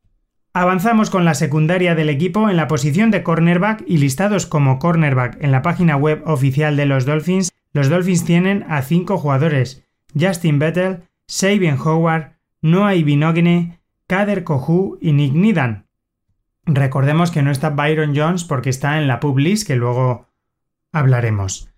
Avanzamos 0.59 1.11
con 1.11 1.23
la 1.23 1.35
secundaria 1.35 1.93
del 1.93 2.09
equipo 2.09 2.49
en 2.49 2.57
la 2.57 2.67
posición 2.67 3.11
de 3.11 3.21
cornerback 3.21 3.83
y 3.85 3.99
listados 3.99 4.47
como 4.47 4.79
cornerback 4.79 5.37
en 5.39 5.51
la 5.51 5.61
página 5.61 5.97
web 5.97 6.23
oficial 6.25 6.75
de 6.75 6.87
los 6.87 7.05
Dolphins. 7.05 7.51
Los 7.73 7.89
Dolphins 7.89 8.25
tienen 8.25 8.65
a 8.67 8.81
cinco 8.81 9.19
jugadores: 9.19 9.87
Justin 10.19 10.57
Bettel, 10.57 11.03
Sabian 11.27 11.77
Howard, 11.79 12.39
Noah 12.63 12.95
Ibinogne, 12.95 13.81
Kader 14.07 14.43
Kohu 14.43 14.97
y 14.99 15.11
Nick 15.11 15.33
Nidan. 15.33 15.85
Recordemos 16.65 17.29
que 17.29 17.43
no 17.43 17.51
está 17.51 17.69
Byron 17.69 18.15
Jones 18.15 18.43
porque 18.43 18.71
está 18.71 18.97
en 18.97 19.07
la 19.07 19.19
pub 19.19 19.37
list 19.37 19.67
que 19.67 19.75
luego 19.75 20.25
hablaremos. 20.91 21.69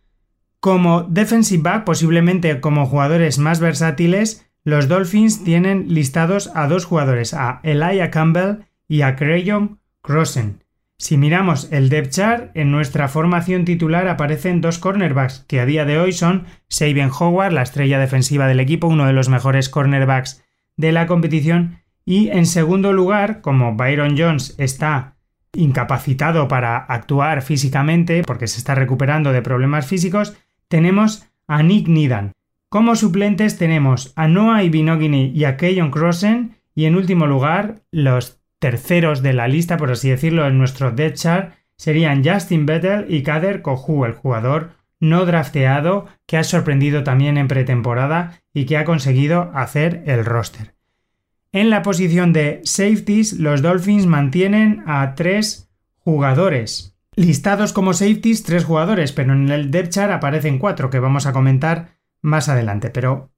Como 0.62 1.04
defensive 1.04 1.64
back, 1.64 1.84
posiblemente 1.84 2.62
como 2.62 2.86
jugadores 2.86 3.40
más 3.40 3.60
versátiles, 3.60 4.50
los 4.64 4.88
Dolphins 4.88 5.44
tienen 5.44 5.94
listados 5.94 6.50
a 6.56 6.70
dos 6.70 6.86
jugadores, 6.86 7.34
a 7.34 7.60
Elijah 7.64 8.10
Campbell 8.10 8.69
y 8.90 9.04
a 9.04 9.16
Crayon 9.16 9.80
Crossen. 10.02 10.66
Si 10.98 11.16
miramos 11.18 11.72
el 11.72 11.88
depth 11.88 12.10
chart, 12.10 12.52
en 12.56 12.72
nuestra 12.72 13.08
formación 13.08 13.64
titular 13.64 14.10
aparecen 14.10 14.60
dos 14.60 14.80
cornerbacks, 14.80 15.46
que 15.48 15.62
a 15.62 15.66
día 15.66 15.86
de 15.86 15.98
hoy 15.98 16.12
son 16.12 16.46
Sabian 16.68 17.12
Howard, 17.18 17.54
la 17.54 17.62
estrella 17.62 18.00
defensiva 18.00 18.48
del 18.48 18.60
equipo, 18.60 18.88
uno 18.88 19.06
de 19.06 19.14
los 19.14 19.30
mejores 19.30 19.70
cornerbacks 19.70 20.44
de 20.76 20.92
la 20.92 21.08
competición, 21.08 21.80
y 22.04 22.30
en 22.30 22.46
segundo 22.46 22.92
lugar, 22.92 23.40
como 23.40 23.76
Byron 23.76 24.18
Jones 24.18 24.56
está 24.58 25.16
incapacitado 25.54 26.48
para 26.48 26.78
actuar 26.78 27.42
físicamente 27.44 28.24
porque 28.24 28.48
se 28.48 28.58
está 28.58 28.76
recuperando 28.76 29.32
de 29.32 29.42
problemas 29.42 29.86
físicos, 29.86 30.36
tenemos 30.68 31.28
a 31.48 31.64
Nick 31.64 31.88
Nidan. 31.88 32.34
Como 32.68 32.96
suplentes 32.96 33.58
tenemos 33.58 34.14
a 34.16 34.28
Noah 34.28 34.64
Ibinogini 34.64 35.32
y 35.34 35.46
a 35.46 35.58
Keyon 35.58 35.92
Crossen 35.92 36.58
y 36.76 36.86
en 36.86 36.96
último 36.96 37.26
lugar 37.26 37.82
los 37.92 38.39
terceros 38.60 39.22
de 39.22 39.34
la 39.34 39.48
lista, 39.48 39.78
por 39.78 39.92
así 39.92 40.10
decirlo, 40.10 40.46
en 40.46 40.58
nuestro 40.58 40.92
depth 40.92 41.18
chart 41.18 41.54
serían 41.78 42.24
Justin 42.24 42.66
Bettel 42.66 43.06
y 43.10 43.24
Kader 43.24 43.62
Kohu, 43.62 44.06
el 44.06 44.14
jugador 44.14 44.72
no 45.00 45.26
drafteado 45.26 46.08
que 46.26 46.38
ha 46.38 46.44
sorprendido 46.44 47.04
también 47.04 47.38
en 47.38 47.48
pretemporada 47.48 48.42
y 48.54 48.66
que 48.66 48.78
ha 48.78 48.84
conseguido 48.84 49.52
hacer 49.54 50.04
el 50.06 50.26
roster. 50.26 50.76
En 51.52 51.70
la 51.70 51.82
posición 51.82 52.34
de 52.34 52.62
safeties, 52.64 53.34
los 53.34 53.62
Dolphins 53.62 54.06
mantienen 54.06 54.84
a 54.86 55.16
tres 55.16 55.70
jugadores. 55.98 56.96
Listados 57.16 57.74
como 57.74 57.94
safeties, 57.94 58.44
tres 58.44 58.66
jugadores, 58.66 59.14
pero 59.14 59.34
en 59.34 59.50
el 59.50 59.72
depth 59.72 59.90
chart 59.90 60.12
aparecen 60.12 60.60
cuatro 60.60 60.90
que 60.90 61.00
vamos 61.00 61.26
a 61.26 61.34
comentar 61.34 61.98
más 62.22 62.50
adelante. 62.50 62.90
Pero 62.90 63.32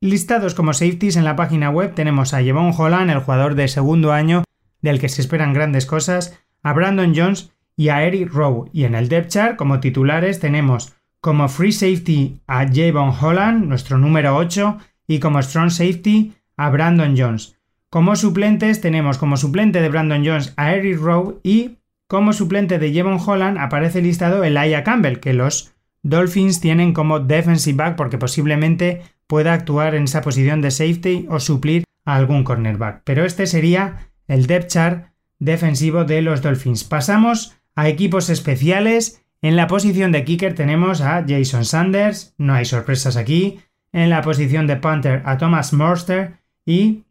listados 0.00 0.54
como 0.54 0.74
safeties 0.74 1.16
en 1.16 1.24
la 1.24 1.36
página 1.36 1.70
web 1.70 1.94
tenemos 1.94 2.34
a 2.34 2.42
Jevon 2.42 2.74
Holland, 2.76 3.10
el 3.10 3.20
jugador 3.20 3.54
de 3.54 3.68
segundo 3.68 4.12
año 4.12 4.44
del 4.84 5.00
que 5.00 5.08
se 5.08 5.22
esperan 5.22 5.54
grandes 5.54 5.86
cosas, 5.86 6.38
a 6.62 6.74
Brandon 6.74 7.14
Jones 7.16 7.50
y 7.74 7.88
a 7.88 8.04
Eric 8.04 8.30
Rowe. 8.32 8.68
Y 8.72 8.84
en 8.84 8.94
el 8.94 9.08
depth 9.08 9.30
chart 9.30 9.56
como 9.56 9.80
titulares 9.80 10.40
tenemos 10.40 10.94
como 11.20 11.48
free 11.48 11.72
safety 11.72 12.40
a 12.46 12.66
Javon 12.70 13.14
Holland, 13.18 13.64
nuestro 13.64 13.96
número 13.96 14.36
8, 14.36 14.76
y 15.06 15.20
como 15.20 15.42
strong 15.42 15.70
safety 15.70 16.34
a 16.58 16.68
Brandon 16.68 17.14
Jones. 17.16 17.56
Como 17.88 18.14
suplentes 18.14 18.82
tenemos 18.82 19.16
como 19.16 19.38
suplente 19.38 19.80
de 19.80 19.88
Brandon 19.88 20.22
Jones 20.24 20.52
a 20.56 20.74
Eric 20.74 20.98
Rowe 21.00 21.40
y 21.42 21.78
como 22.06 22.34
suplente 22.34 22.78
de 22.78 22.92
Jevon 22.92 23.18
Holland 23.24 23.56
aparece 23.58 24.02
listado 24.02 24.44
Elijah 24.44 24.84
Campbell, 24.84 25.20
que 25.20 25.32
los 25.32 25.72
Dolphins 26.02 26.60
tienen 26.60 26.92
como 26.92 27.20
defensive 27.20 27.76
back 27.76 27.96
porque 27.96 28.18
posiblemente 28.18 29.00
pueda 29.26 29.54
actuar 29.54 29.94
en 29.94 30.04
esa 30.04 30.20
posición 30.20 30.60
de 30.60 30.70
safety 30.70 31.26
o 31.30 31.40
suplir 31.40 31.84
a 32.04 32.16
algún 32.16 32.44
cornerback. 32.44 33.00
Pero 33.04 33.24
este 33.24 33.46
sería 33.46 34.10
el 34.28 34.46
depth 34.46 34.68
chart 34.68 35.14
defensivo 35.38 36.04
de 36.04 36.22
los 36.22 36.42
Dolphins. 36.42 36.84
Pasamos 36.84 37.56
a 37.74 37.88
equipos 37.88 38.30
especiales. 38.30 39.22
En 39.42 39.56
la 39.56 39.66
posición 39.66 40.12
de 40.12 40.24
kicker 40.24 40.54
tenemos 40.54 41.00
a 41.00 41.24
Jason 41.26 41.64
Sanders, 41.64 42.34
no 42.38 42.54
hay 42.54 42.64
sorpresas 42.64 43.16
aquí. 43.16 43.60
En 43.92 44.10
la 44.10 44.22
posición 44.22 44.66
de 44.66 44.76
punter 44.76 45.22
a 45.24 45.38
Thomas 45.38 45.72
Morster 45.72 46.38
y 46.64 47.04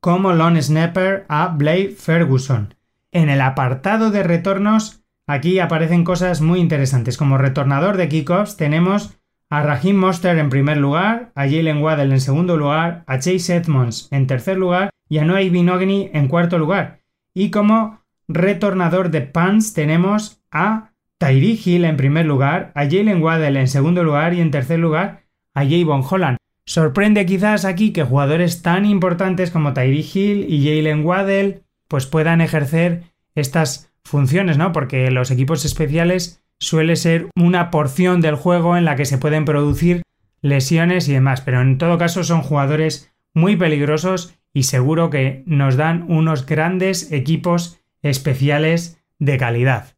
como 0.00 0.32
long 0.32 0.60
snapper 0.60 1.24
a 1.28 1.48
Blake 1.48 1.94
Ferguson. 1.96 2.74
En 3.12 3.30
el 3.30 3.40
apartado 3.40 4.10
de 4.10 4.22
retornos, 4.22 5.02
aquí 5.26 5.58
aparecen 5.58 6.04
cosas 6.04 6.40
muy 6.40 6.60
interesantes. 6.60 7.16
Como 7.16 7.38
retornador 7.38 7.96
de 7.96 8.08
kickoffs 8.08 8.56
tenemos 8.56 9.14
a 9.50 9.62
Raheem 9.62 9.96
Monster 9.96 10.36
en 10.36 10.50
primer 10.50 10.76
lugar, 10.76 11.32
a 11.34 11.44
Jalen 11.44 11.82
Waddell 11.82 12.12
en 12.12 12.20
segundo 12.20 12.56
lugar, 12.58 13.04
a 13.06 13.18
Chase 13.18 13.56
Edmonds 13.56 14.08
en 14.10 14.26
tercer 14.26 14.58
lugar 14.58 14.90
y 15.08 15.18
a 15.18 15.24
Noah 15.24 15.40
Binogany 15.40 16.10
en 16.12 16.28
cuarto 16.28 16.58
lugar. 16.58 17.00
Y 17.34 17.50
como 17.50 18.00
retornador 18.28 19.10
de 19.10 19.22
punts 19.22 19.72
tenemos 19.72 20.42
a 20.50 20.90
Tyree 21.18 21.58
Hill 21.62 21.84
en 21.84 21.96
primer 21.96 22.26
lugar, 22.26 22.72
a 22.74 22.84
Jalen 22.84 23.22
Waddell 23.22 23.56
en 23.56 23.68
segundo 23.68 24.04
lugar 24.04 24.34
y 24.34 24.40
en 24.40 24.50
tercer 24.50 24.78
lugar 24.78 25.24
a 25.54 25.64
Javon 25.64 26.04
Holland. 26.08 26.38
Sorprende 26.64 27.26
quizás 27.26 27.64
aquí 27.64 27.92
que 27.92 28.04
jugadores 28.04 28.62
tan 28.62 28.84
importantes 28.84 29.50
como 29.50 29.72
Tyree 29.72 30.06
Hill 30.12 30.46
y 30.48 30.64
Jalen 30.64 31.04
Waddell 31.04 31.62
pues 31.88 32.06
puedan 32.06 32.40
ejercer 32.40 33.04
estas 33.34 33.90
funciones, 34.04 34.58
¿no? 34.58 34.72
Porque 34.72 35.10
los 35.10 35.30
equipos 35.30 35.64
especiales 35.64 36.42
suele 36.60 36.96
ser 36.96 37.28
una 37.36 37.70
porción 37.70 38.20
del 38.20 38.34
juego 38.34 38.76
en 38.76 38.84
la 38.84 38.96
que 38.96 39.06
se 39.06 39.18
pueden 39.18 39.44
producir 39.44 40.02
lesiones 40.42 41.08
y 41.08 41.12
demás, 41.12 41.40
pero 41.40 41.60
en 41.60 41.78
todo 41.78 41.98
caso 41.98 42.22
son 42.24 42.42
jugadores 42.42 43.12
muy 43.34 43.56
peligrosos 43.56 44.37
y 44.58 44.64
seguro 44.64 45.08
que 45.08 45.44
nos 45.46 45.76
dan 45.76 46.04
unos 46.08 46.44
grandes 46.44 47.12
equipos 47.12 47.78
especiales 48.02 49.00
de 49.20 49.38
calidad. 49.38 49.94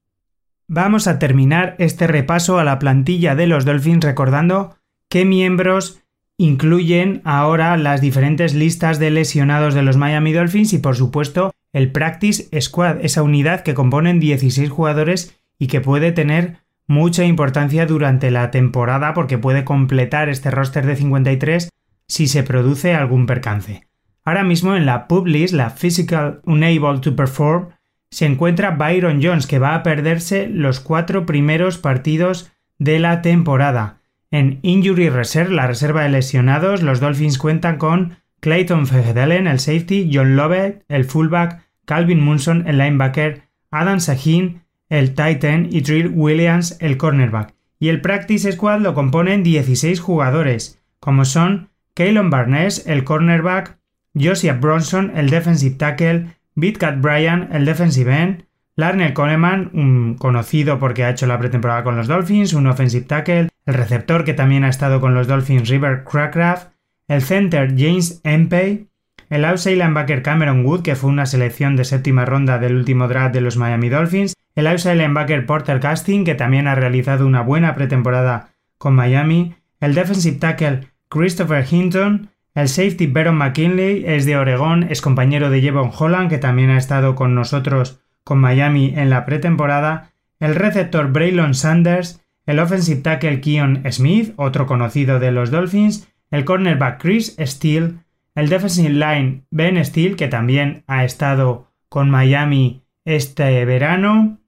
Vamos 0.69 1.07
a 1.07 1.19
terminar 1.19 1.77
este 1.79 2.07
repaso 2.07 2.59
a 2.59 2.65
la 2.65 2.79
plantilla 2.79 3.35
de 3.35 3.47
los 3.47 3.65
Dolphins 3.65 4.05
recordando 4.05 4.77
qué 5.09 5.25
miembros 5.25 6.03
incluyen 6.37 7.23
ahora 7.25 7.79
las 7.79 8.03
diferentes 8.03 8.53
listas 8.53 8.99
de 8.99 9.11
lesionados 9.11 9.73
de 9.73 9.81
los 9.81 9.97
Miami 9.97 10.35
Dolphins 10.35 10.75
y 10.75 10.79
por 10.79 10.95
supuesto 10.95 11.53
el 11.73 11.91
Practice 11.91 12.49
Squad, 12.61 12.99
esa 13.03 13.23
unidad 13.23 13.63
que 13.63 13.73
componen 13.73 14.21
16 14.21 14.69
jugadores 14.69 15.41
y 15.59 15.69
que 15.69 15.81
puede 15.81 16.13
tener 16.13 16.59
mucha 16.87 17.25
importancia 17.25 17.87
durante 17.87 18.31
la 18.31 18.51
temporada 18.51 19.15
porque 19.15 19.39
puede 19.39 19.65
completar 19.65 20.29
este 20.29 20.51
roster 20.51 20.85
de 20.85 20.97
53 20.97 21.71
si 22.09 22.27
se 22.27 22.43
produce 22.43 22.93
algún 22.93 23.25
percance. 23.25 23.90
Ahora 24.25 24.45
mismo 24.45 24.77
en 24.77 24.87
la 24.87 25.09
Publis, 25.09 25.53
la 25.53 25.71
Physical 25.71 26.41
Unable 26.45 27.01
to 27.01 27.17
Perform, 27.17 27.71
se 28.11 28.27
encuentra 28.27 28.73
Byron 28.73 29.21
Jones, 29.23 29.47
que 29.47 29.59
va 29.59 29.75
a 29.75 29.83
perderse 29.83 30.49
los 30.49 30.81
cuatro 30.81 31.27
primeros 31.27 31.79
partidos 31.79 32.53
de 32.79 32.99
la 32.99 33.23
temporada. 33.23 34.01
En 34.31 34.59
Injury 34.63 35.09
Reserve, 35.09 35.55
la 35.55 35.67
reserva 35.67 36.03
de 36.03 36.11
lesionados, 36.11 36.83
los 36.83 37.01
Dolphins 37.01 37.39
cuentan 37.39 37.79
con 37.79 38.17
Clayton 38.41 38.87
Fehedelen, 38.87 39.47
el 39.47 39.59
safety, 39.59 40.11
John 40.13 40.37
Lovett, 40.37 40.85
el 40.89 41.05
fullback, 41.05 41.63
Calvin 41.85 42.21
Munson, 42.21 42.65
el 42.67 42.79
linebacker, 42.79 43.43
Adam 43.71 44.01
Sahin, 44.01 44.63
el 44.89 45.15
titan 45.15 45.69
y 45.71 45.83
Trill 45.83 46.13
Williams, 46.15 46.77
el 46.81 46.97
cornerback. 46.97 47.55
Y 47.79 47.89
el 47.89 48.01
practice 48.01 48.53
squad 48.53 48.81
lo 48.81 48.95
componen 48.95 49.43
16 49.43 50.01
jugadores, 50.01 50.81
como 51.01 51.25
son 51.25 51.71
Kaylon 51.95 52.31
Barnes, 52.31 52.87
el 52.87 53.05
cornerback, 53.05 53.80
Josiah 54.15 54.55
Bronson, 54.55 55.13
el 55.17 55.31
defensive 55.31 55.77
tackle, 55.77 56.27
Bitcat 56.55 57.01
Bryan, 57.01 57.49
el 57.53 57.65
defensive 57.65 58.15
end, 58.15 58.45
Larnell 58.77 59.13
Coleman, 59.13 59.71
un 59.75 60.17
conocido 60.17 60.79
porque 60.79 61.05
ha 61.05 61.11
hecho 61.11 61.27
la 61.27 61.39
pretemporada 61.39 61.85
con 61.85 61.97
los 61.97 62.09
Dolphins, 62.09 62.55
un 62.55 62.67
offensive 62.67 63.05
tackle, 63.05 63.49
el 63.67 63.75
receptor 63.75 64.25
que 64.25 64.35
también 64.35 64.65
ha 64.65 64.69
estado 64.69 65.01
con 65.01 65.15
los 65.15 65.27
Dolphins 65.27 65.69
River 65.69 66.05
Crackraft, 66.05 66.73
el 67.09 67.23
center 67.23 67.75
James 67.77 68.21
Empey, 68.25 68.89
el 69.29 69.45
outside 69.45 69.77
linebacker 69.77 70.23
Cameron 70.23 70.65
Wood, 70.65 70.83
que 70.83 70.97
fue 70.97 71.11
una 71.11 71.27
selección 71.27 71.77
de 71.77 71.85
séptima 71.85 72.25
ronda 72.25 72.59
del 72.59 72.75
último 72.75 73.07
draft 73.07 73.35
de 73.35 73.41
los 73.41 73.57
Miami 73.57 73.89
Dolphins, 73.89 74.35
el 74.55 74.67
outside 74.67 74.97
linebacker 74.97 75.47
Porter 75.47 75.79
Casting, 75.79 76.25
que 76.25 76.35
también 76.35 76.67
ha 76.67 76.75
realizado 76.75 77.27
una 77.27 77.43
buena 77.43 77.75
pretemporada 77.75 78.51
con 78.79 78.95
Miami, 78.95 79.55
el 79.81 79.95
defensive 79.95 80.39
tackle 80.39 80.89
Christopher 81.09 81.65
Hinton, 81.71 82.31
el 82.61 82.69
safety 82.69 83.07
Baron 83.07 83.37
McKinley 83.37 84.05
es 84.07 84.27
de 84.27 84.37
Oregón, 84.37 84.87
es 84.91 85.01
compañero 85.01 85.51
de 85.51 85.61
Jevon 85.61 85.91
Holland, 85.97 86.29
que 86.29 86.39
también 86.39 86.71
ha 86.71 86.79
estado 86.79 87.15
con 87.15 87.35
nosotros 87.35 88.01
con 88.25 88.39
Miami 88.39 88.93
en 88.97 89.11
la 89.11 89.25
pretemporada, 89.25 90.13
el 90.39 90.55
receptor 90.55 91.11
Braylon 91.11 91.55
Sanders, 91.55 92.23
el 92.47 92.59
offensive 92.59 93.01
tackle 93.01 93.41
Keon 93.41 93.83
Smith, 93.91 94.35
otro 94.37 94.67
conocido 94.67 95.19
de 95.19 95.33
los 95.33 95.51
Dolphins, 95.51 96.09
el 96.31 96.45
cornerback 96.45 97.01
Chris 97.01 97.37
Steele, 97.39 97.95
el 98.35 98.49
defensive 98.49 98.91
line 98.91 99.43
Ben 99.51 99.83
Steele, 99.85 100.17
que 100.17 100.29
también 100.29 100.85
ha 100.87 101.05
estado 101.05 101.69
con 101.89 102.11
Miami 102.11 102.83
este 103.05 103.65
verano, 103.65 104.39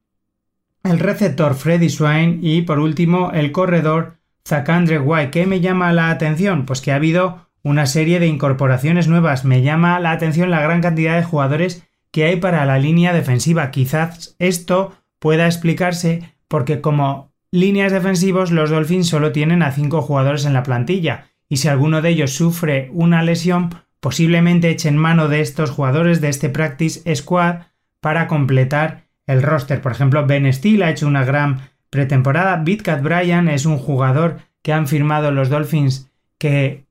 el 0.85 0.99
receptor 0.99 1.55
Freddy 1.55 1.89
Swain 1.89 2.41
y 2.43 2.63
por 2.63 2.79
último 2.79 3.31
el 3.33 3.53
corredor 3.53 4.19
Zacandre 4.47 4.99
White. 4.99 5.31
¿Qué 5.31 5.47
me 5.47 5.61
llama 5.61 5.93
la 5.93 6.11
atención? 6.11 6.67
Pues 6.67 6.81
que 6.81 6.93
ha 6.93 6.97
habido 6.97 7.49
una 7.63 7.87
serie 7.87 8.21
de 8.21 8.27
incorporaciones 8.27 9.09
nuevas. 9.09 9.45
Me 9.45 9.63
llama 9.63 10.01
la 10.01 10.11
atención 10.11 10.51
la 10.51 10.61
gran 10.61 10.81
cantidad 10.81 11.17
de 11.17 11.25
jugadores 11.25 11.87
que 12.11 12.25
hay 12.25 12.37
para 12.37 12.65
la 12.67 12.79
línea 12.79 13.13
defensiva. 13.13 13.71
Quizás 13.71 14.37
esto 14.39 14.95
pueda 15.19 15.47
explicarse 15.47 16.35
porque 16.49 16.81
como 16.81 17.33
líneas 17.51 17.93
defensivos 17.93 18.51
los 18.51 18.71
Dolphins 18.71 19.09
solo 19.09 19.33
tienen 19.33 19.63
a 19.63 19.73
cinco 19.73 20.03
jugadores 20.03 20.45
en 20.45 20.53
la 20.53 20.63
plantilla 20.63 21.27
y 21.49 21.59
si 21.59 21.69
alguno 21.69 22.03
de 22.03 22.11
ellos 22.11 22.33
sufre 22.33 22.91
una 22.93 23.23
lesión 23.23 23.71
posiblemente 24.01 24.69
echen 24.69 24.97
mano 24.97 25.29
de 25.29 25.41
estos 25.41 25.71
jugadores 25.71 26.21
de 26.21 26.29
este 26.29 26.49
practice 26.49 27.15
squad 27.15 27.67
para 28.01 28.27
completar 28.27 29.05
el 29.27 29.43
roster. 29.43 29.81
Por 29.81 29.93
ejemplo, 29.93 30.27
Ben 30.27 30.53
Steele 30.53 30.85
ha 30.85 30.91
hecho 30.91 31.07
una 31.07 31.25
gran 31.25 31.71
pretemporada. 31.89 32.57
Bitcat 32.57 33.01
Bryan 33.01 33.49
es 33.49 33.65
un 33.65 33.79
jugador 33.79 34.39
que 34.63 34.73
han 34.73 34.89
firmado 34.89 35.31
los 35.31 35.51
Dolphins 35.51 36.11
que 36.39 36.87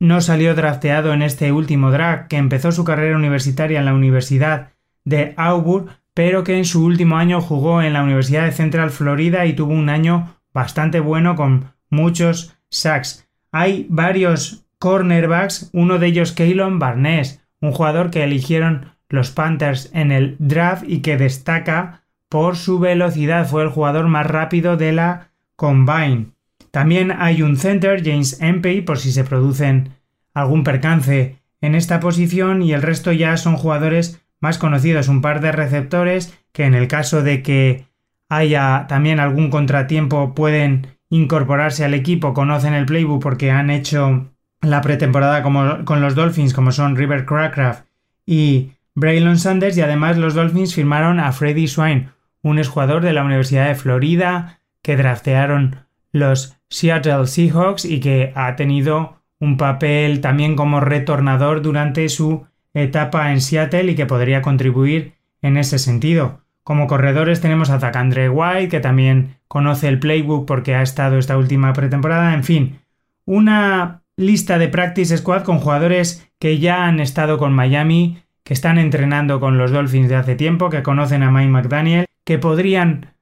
no 0.00 0.20
salió 0.20 0.54
drafteado 0.54 1.12
en 1.12 1.22
este 1.22 1.52
último 1.52 1.90
draft, 1.92 2.28
que 2.28 2.38
empezó 2.38 2.72
su 2.72 2.84
carrera 2.84 3.16
universitaria 3.16 3.78
en 3.78 3.84
la 3.84 3.94
Universidad 3.94 4.70
de 5.04 5.34
Auburn, 5.36 5.90
pero 6.14 6.42
que 6.42 6.56
en 6.56 6.64
su 6.64 6.84
último 6.84 7.16
año 7.16 7.40
jugó 7.40 7.82
en 7.82 7.92
la 7.92 8.02
Universidad 8.02 8.46
de 8.46 8.52
Central 8.52 8.90
Florida 8.90 9.46
y 9.46 9.52
tuvo 9.52 9.72
un 9.72 9.88
año 9.88 10.34
bastante 10.52 11.00
bueno 11.00 11.36
con 11.36 11.72
muchos 11.90 12.56
sacks. 12.70 13.28
Hay 13.52 13.86
varios 13.88 14.64
cornerbacks, 14.78 15.70
uno 15.72 15.98
de 15.98 16.06
ellos 16.06 16.32
Keylon 16.32 16.78
Barnes, 16.78 17.42
un 17.60 17.72
jugador 17.72 18.10
que 18.10 18.24
eligieron 18.24 18.92
los 19.08 19.30
Panthers 19.30 19.90
en 19.92 20.12
el 20.12 20.36
draft 20.38 20.84
y 20.86 21.00
que 21.00 21.16
destaca 21.16 22.04
por 22.28 22.56
su 22.56 22.78
velocidad. 22.78 23.46
Fue 23.46 23.62
el 23.62 23.68
jugador 23.68 24.08
más 24.08 24.26
rápido 24.26 24.76
de 24.76 24.92
la 24.92 25.28
Combine. 25.56 26.28
También 26.70 27.12
hay 27.12 27.42
un 27.42 27.56
center, 27.56 28.02
James 28.04 28.40
Empey, 28.40 28.82
por 28.82 28.98
si 28.98 29.12
se 29.12 29.24
producen 29.24 29.94
algún 30.34 30.64
percance 30.64 31.38
en 31.60 31.74
esta 31.74 32.00
posición 32.00 32.62
y 32.62 32.72
el 32.72 32.82
resto 32.82 33.12
ya 33.12 33.36
son 33.36 33.56
jugadores 33.56 34.20
más 34.40 34.58
conocidos, 34.58 35.08
un 35.08 35.20
par 35.20 35.40
de 35.40 35.52
receptores 35.52 36.38
que 36.52 36.64
en 36.64 36.74
el 36.74 36.88
caso 36.88 37.22
de 37.22 37.42
que 37.42 37.86
haya 38.28 38.86
también 38.88 39.20
algún 39.20 39.50
contratiempo 39.50 40.34
pueden 40.34 40.98
incorporarse 41.10 41.84
al 41.84 41.94
equipo, 41.94 42.32
conocen 42.32 42.72
el 42.72 42.86
playbook 42.86 43.22
porque 43.22 43.50
han 43.50 43.68
hecho 43.70 44.30
la 44.62 44.80
pretemporada 44.80 45.42
como, 45.42 45.84
con 45.84 46.00
los 46.00 46.14
Dolphins 46.14 46.54
como 46.54 46.72
son 46.72 46.96
River 46.96 47.26
Crackraft 47.26 47.84
y 48.24 48.72
Braylon 48.94 49.38
Sanders 49.38 49.76
y 49.76 49.82
además 49.82 50.16
los 50.16 50.34
Dolphins 50.34 50.74
firmaron 50.74 51.18
a 51.18 51.32
Freddy 51.32 51.66
Swain, 51.66 52.10
un 52.42 52.58
exjugador 52.58 53.02
de 53.02 53.12
la 53.12 53.24
Universidad 53.24 53.66
de 53.66 53.74
Florida 53.74 54.60
que 54.82 54.96
draftearon 54.96 55.84
los 56.12 56.56
Seattle 56.68 57.26
Seahawks 57.26 57.84
y 57.84 58.00
que 58.00 58.32
ha 58.34 58.56
tenido 58.56 59.20
un 59.38 59.56
papel 59.56 60.20
también 60.20 60.56
como 60.56 60.80
retornador 60.80 61.62
durante 61.62 62.08
su 62.08 62.46
etapa 62.74 63.32
en 63.32 63.40
Seattle 63.40 63.90
y 63.90 63.94
que 63.94 64.06
podría 64.06 64.42
contribuir 64.42 65.14
en 65.42 65.56
ese 65.56 65.78
sentido. 65.78 66.40
Como 66.62 66.86
corredores 66.86 67.40
tenemos 67.40 67.70
a 67.70 67.80
Zacandre 67.80 68.28
White, 68.28 68.68
que 68.68 68.80
también 68.80 69.36
conoce 69.48 69.88
el 69.88 69.98
playbook 69.98 70.46
porque 70.46 70.74
ha 70.74 70.82
estado 70.82 71.18
esta 71.18 71.36
última 71.36 71.72
pretemporada. 71.72 72.34
En 72.34 72.44
fin, 72.44 72.80
una 73.24 74.02
lista 74.16 74.58
de 74.58 74.68
practice 74.68 75.16
squad 75.16 75.42
con 75.42 75.58
jugadores 75.58 76.30
que 76.38 76.58
ya 76.58 76.86
han 76.86 77.00
estado 77.00 77.38
con 77.38 77.52
Miami, 77.52 78.22
que 78.44 78.54
están 78.54 78.78
entrenando 78.78 79.40
con 79.40 79.58
los 79.58 79.70
Dolphins 79.70 80.08
de 80.08 80.16
hace 80.16 80.36
tiempo, 80.36 80.70
que 80.70 80.82
conocen 80.82 81.22
a 81.22 81.30
Mike 81.30 81.48
McDaniel, 81.48 82.06
que 82.24 82.38
podrían 82.38 83.14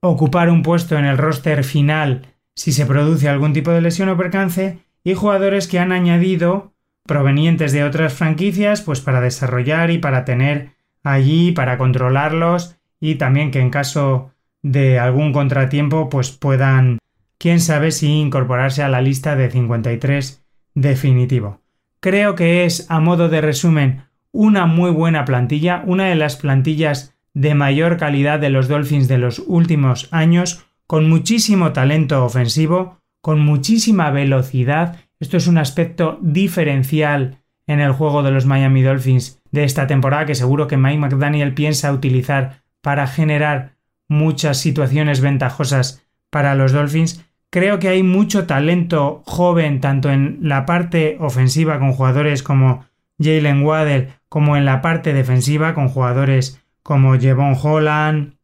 ocupar 0.00 0.50
un 0.50 0.62
puesto 0.62 0.98
en 0.98 1.04
el 1.04 1.18
roster 1.18 1.64
final 1.64 2.26
si 2.58 2.72
se 2.72 2.86
produce 2.86 3.28
algún 3.28 3.52
tipo 3.52 3.70
de 3.70 3.80
lesión 3.80 4.08
o 4.08 4.16
percance, 4.16 4.80
y 5.04 5.14
jugadores 5.14 5.68
que 5.68 5.78
han 5.78 5.92
añadido 5.92 6.72
provenientes 7.06 7.72
de 7.72 7.84
otras 7.84 8.12
franquicias, 8.12 8.82
pues 8.82 9.00
para 9.00 9.20
desarrollar 9.20 9.92
y 9.92 9.98
para 9.98 10.24
tener 10.24 10.72
allí, 11.04 11.52
para 11.52 11.78
controlarlos 11.78 12.76
y 13.00 13.14
también 13.14 13.52
que 13.52 13.60
en 13.60 13.70
caso 13.70 14.32
de 14.60 14.98
algún 14.98 15.32
contratiempo, 15.32 16.08
pues 16.08 16.32
puedan, 16.32 16.98
quién 17.38 17.60
sabe 17.60 17.92
si 17.92 18.08
incorporarse 18.08 18.82
a 18.82 18.88
la 18.88 19.00
lista 19.00 19.36
de 19.36 19.50
53 19.50 20.44
definitivo. 20.74 21.60
Creo 22.00 22.34
que 22.34 22.64
es, 22.64 22.90
a 22.90 22.98
modo 22.98 23.28
de 23.28 23.40
resumen, 23.40 24.02
una 24.32 24.66
muy 24.66 24.90
buena 24.90 25.24
plantilla, 25.24 25.82
una 25.86 26.06
de 26.06 26.16
las 26.16 26.36
plantillas 26.36 27.16
de 27.34 27.54
mayor 27.54 27.96
calidad 27.96 28.40
de 28.40 28.50
los 28.50 28.68
Dolphins 28.68 29.08
de 29.08 29.18
los 29.18 29.38
últimos 29.46 30.08
años, 30.10 30.64
con 30.86 31.08
muchísimo 31.08 31.72
talento 31.72 32.24
ofensivo, 32.24 32.98
con 33.20 33.40
muchísima 33.40 34.10
velocidad. 34.10 34.96
Esto 35.20 35.36
es 35.36 35.46
un 35.46 35.58
aspecto 35.58 36.18
diferencial 36.22 37.38
en 37.66 37.80
el 37.80 37.92
juego 37.92 38.22
de 38.22 38.30
los 38.30 38.46
Miami 38.46 38.82
Dolphins 38.82 39.40
de 39.50 39.64
esta 39.64 39.86
temporada 39.86 40.26
que 40.26 40.34
seguro 40.34 40.66
que 40.66 40.76
Mike 40.76 40.98
McDaniel 40.98 41.54
piensa 41.54 41.92
utilizar 41.92 42.62
para 42.80 43.06
generar 43.06 43.76
muchas 44.08 44.58
situaciones 44.58 45.20
ventajosas 45.20 46.06
para 46.30 46.54
los 46.54 46.72
Dolphins. 46.72 47.24
Creo 47.50 47.78
que 47.78 47.88
hay 47.88 48.02
mucho 48.02 48.46
talento 48.46 49.22
joven 49.26 49.80
tanto 49.80 50.10
en 50.10 50.38
la 50.42 50.66
parte 50.66 51.16
ofensiva 51.20 51.78
con 51.78 51.92
jugadores 51.92 52.42
como 52.42 52.84
Jalen 53.18 53.62
Waddell 53.62 54.08
como 54.28 54.56
en 54.56 54.64
la 54.64 54.80
parte 54.80 55.12
defensiva 55.12 55.74
con 55.74 55.88
jugadores 55.88 56.62
como 56.88 57.18
Jevon 57.20 57.54
Holland, 57.62 58.38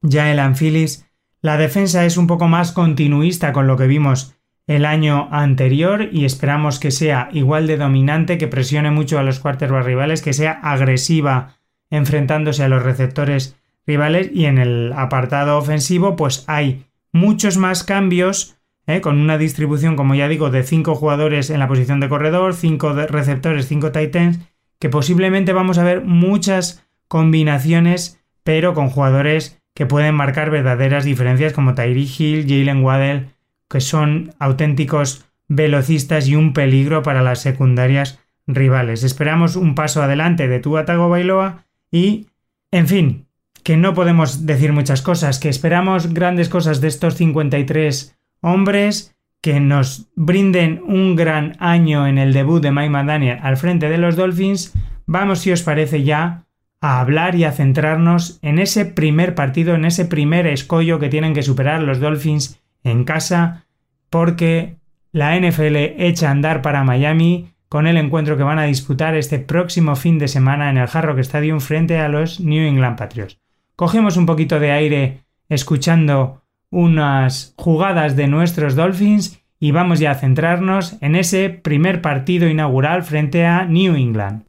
Jaelan 0.00 0.54
Phillips. 0.56 1.06
La 1.42 1.58
defensa 1.58 2.06
es 2.06 2.16
un 2.16 2.26
poco 2.26 2.48
más 2.48 2.72
continuista 2.72 3.52
con 3.52 3.66
lo 3.66 3.76
que 3.76 3.86
vimos 3.86 4.34
el 4.66 4.86
año 4.86 5.28
anterior 5.30 6.08
y 6.10 6.24
esperamos 6.24 6.78
que 6.78 6.92
sea 6.92 7.28
igual 7.34 7.66
de 7.66 7.76
dominante, 7.76 8.38
que 8.38 8.48
presione 8.48 8.90
mucho 8.90 9.18
a 9.18 9.22
los 9.22 9.38
quarterbacks 9.38 9.84
rivales, 9.84 10.22
que 10.22 10.32
sea 10.32 10.52
agresiva 10.62 11.58
enfrentándose 11.90 12.64
a 12.64 12.68
los 12.68 12.82
receptores 12.82 13.58
rivales 13.86 14.30
y 14.32 14.46
en 14.46 14.56
el 14.56 14.94
apartado 14.94 15.58
ofensivo 15.58 16.16
pues 16.16 16.44
hay 16.46 16.86
muchos 17.12 17.58
más 17.58 17.84
cambios 17.84 18.56
¿eh? 18.86 19.02
con 19.02 19.20
una 19.20 19.36
distribución 19.36 19.94
como 19.96 20.14
ya 20.14 20.26
digo 20.26 20.48
de 20.48 20.62
5 20.62 20.94
jugadores 20.94 21.50
en 21.50 21.58
la 21.58 21.68
posición 21.68 22.00
de 22.00 22.08
corredor, 22.08 22.54
5 22.54 22.94
receptores, 23.08 23.68
5 23.68 23.92
titans 23.92 24.38
que 24.78 24.88
posiblemente 24.88 25.52
vamos 25.52 25.76
a 25.76 25.84
ver 25.84 26.02
muchas 26.02 26.82
combinaciones, 27.10 28.20
pero 28.44 28.72
con 28.72 28.88
jugadores 28.88 29.60
que 29.74 29.84
pueden 29.84 30.14
marcar 30.14 30.48
verdaderas 30.50 31.04
diferencias 31.04 31.52
como 31.52 31.74
Tyree 31.74 32.08
Hill, 32.08 32.46
Jalen 32.48 32.84
Waddell, 32.84 33.30
que 33.68 33.80
son 33.80 34.32
auténticos 34.38 35.24
velocistas 35.48 36.28
y 36.28 36.36
un 36.36 36.52
peligro 36.52 37.02
para 37.02 37.22
las 37.22 37.40
secundarias 37.40 38.20
rivales. 38.46 39.02
Esperamos 39.02 39.56
un 39.56 39.74
paso 39.74 40.00
adelante 40.04 40.46
de 40.46 40.60
Tua 40.60 40.84
Bailoa 40.84 41.64
y, 41.90 42.28
en 42.70 42.86
fin, 42.86 43.26
que 43.64 43.76
no 43.76 43.92
podemos 43.92 44.46
decir 44.46 44.72
muchas 44.72 45.02
cosas, 45.02 45.40
que 45.40 45.48
esperamos 45.48 46.14
grandes 46.14 46.48
cosas 46.48 46.80
de 46.80 46.86
estos 46.86 47.16
53 47.16 48.16
hombres, 48.40 49.16
que 49.40 49.58
nos 49.58 50.06
brinden 50.14 50.80
un 50.86 51.16
gran 51.16 51.56
año 51.58 52.06
en 52.06 52.18
el 52.18 52.32
debut 52.32 52.62
de 52.62 52.70
Mike 52.70 52.90
McDaniel 52.90 53.40
al 53.42 53.56
frente 53.56 53.88
de 53.88 53.98
los 53.98 54.14
Dolphins. 54.14 54.74
Vamos, 55.06 55.40
si 55.40 55.50
os 55.50 55.62
parece, 55.62 56.04
ya 56.04 56.46
a 56.80 57.00
hablar 57.00 57.34
y 57.34 57.44
a 57.44 57.52
centrarnos 57.52 58.38
en 58.42 58.58
ese 58.58 58.86
primer 58.86 59.34
partido, 59.34 59.74
en 59.74 59.84
ese 59.84 60.06
primer 60.06 60.46
escollo 60.46 60.98
que 60.98 61.08
tienen 61.08 61.34
que 61.34 61.42
superar 61.42 61.82
los 61.82 62.00
Dolphins 62.00 62.60
en 62.84 63.04
casa, 63.04 63.66
porque 64.08 64.76
la 65.12 65.38
NFL 65.38 65.76
echa 65.76 66.28
a 66.28 66.30
andar 66.32 66.62
para 66.62 66.84
Miami 66.84 67.50
con 67.68 67.86
el 67.86 67.96
encuentro 67.96 68.36
que 68.36 68.42
van 68.42 68.58
a 68.58 68.64
disputar 68.64 69.14
este 69.14 69.38
próximo 69.38 69.94
fin 69.94 70.18
de 70.18 70.28
semana 70.28 70.70
en 70.70 70.78
el 70.78 70.88
Hard 70.92 71.06
Rock 71.06 71.18
Stadium 71.20 71.60
frente 71.60 71.98
a 71.98 72.08
los 72.08 72.40
New 72.40 72.66
England 72.66 72.98
Patriots. 72.98 73.38
Cogemos 73.76 74.16
un 74.16 74.26
poquito 74.26 74.58
de 74.58 74.72
aire 74.72 75.20
escuchando 75.48 76.42
unas 76.70 77.54
jugadas 77.56 78.16
de 78.16 78.26
nuestros 78.26 78.74
Dolphins 78.74 79.40
y 79.58 79.72
vamos 79.72 80.00
ya 80.00 80.12
a 80.12 80.14
centrarnos 80.16 80.96
en 81.00 81.14
ese 81.14 81.50
primer 81.50 82.00
partido 82.00 82.48
inaugural 82.48 83.02
frente 83.02 83.44
a 83.44 83.64
New 83.64 83.94
England. 83.94 84.44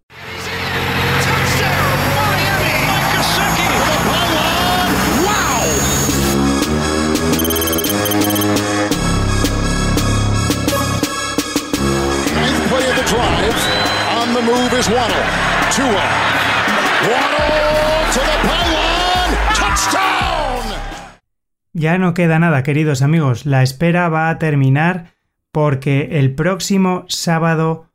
Ya 21.74 21.98
no 21.98 22.14
queda 22.14 22.40
nada, 22.40 22.64
queridos 22.64 23.02
amigos. 23.02 23.46
La 23.46 23.64
espera 23.64 24.10
va 24.10 24.30
a 24.30 24.38
terminar 24.38 25.14
porque 25.54 26.20
el 26.20 26.36
próximo 26.36 27.06
sábado 27.08 27.90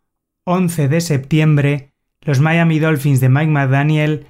11 0.45 0.89
de 0.89 1.01
septiembre 1.01 1.93
los 2.23 2.41
Miami 2.41 2.79
Dolphins 2.79 3.21
de 3.21 3.29
Mike 3.29 3.51
McDaniel 3.51 4.29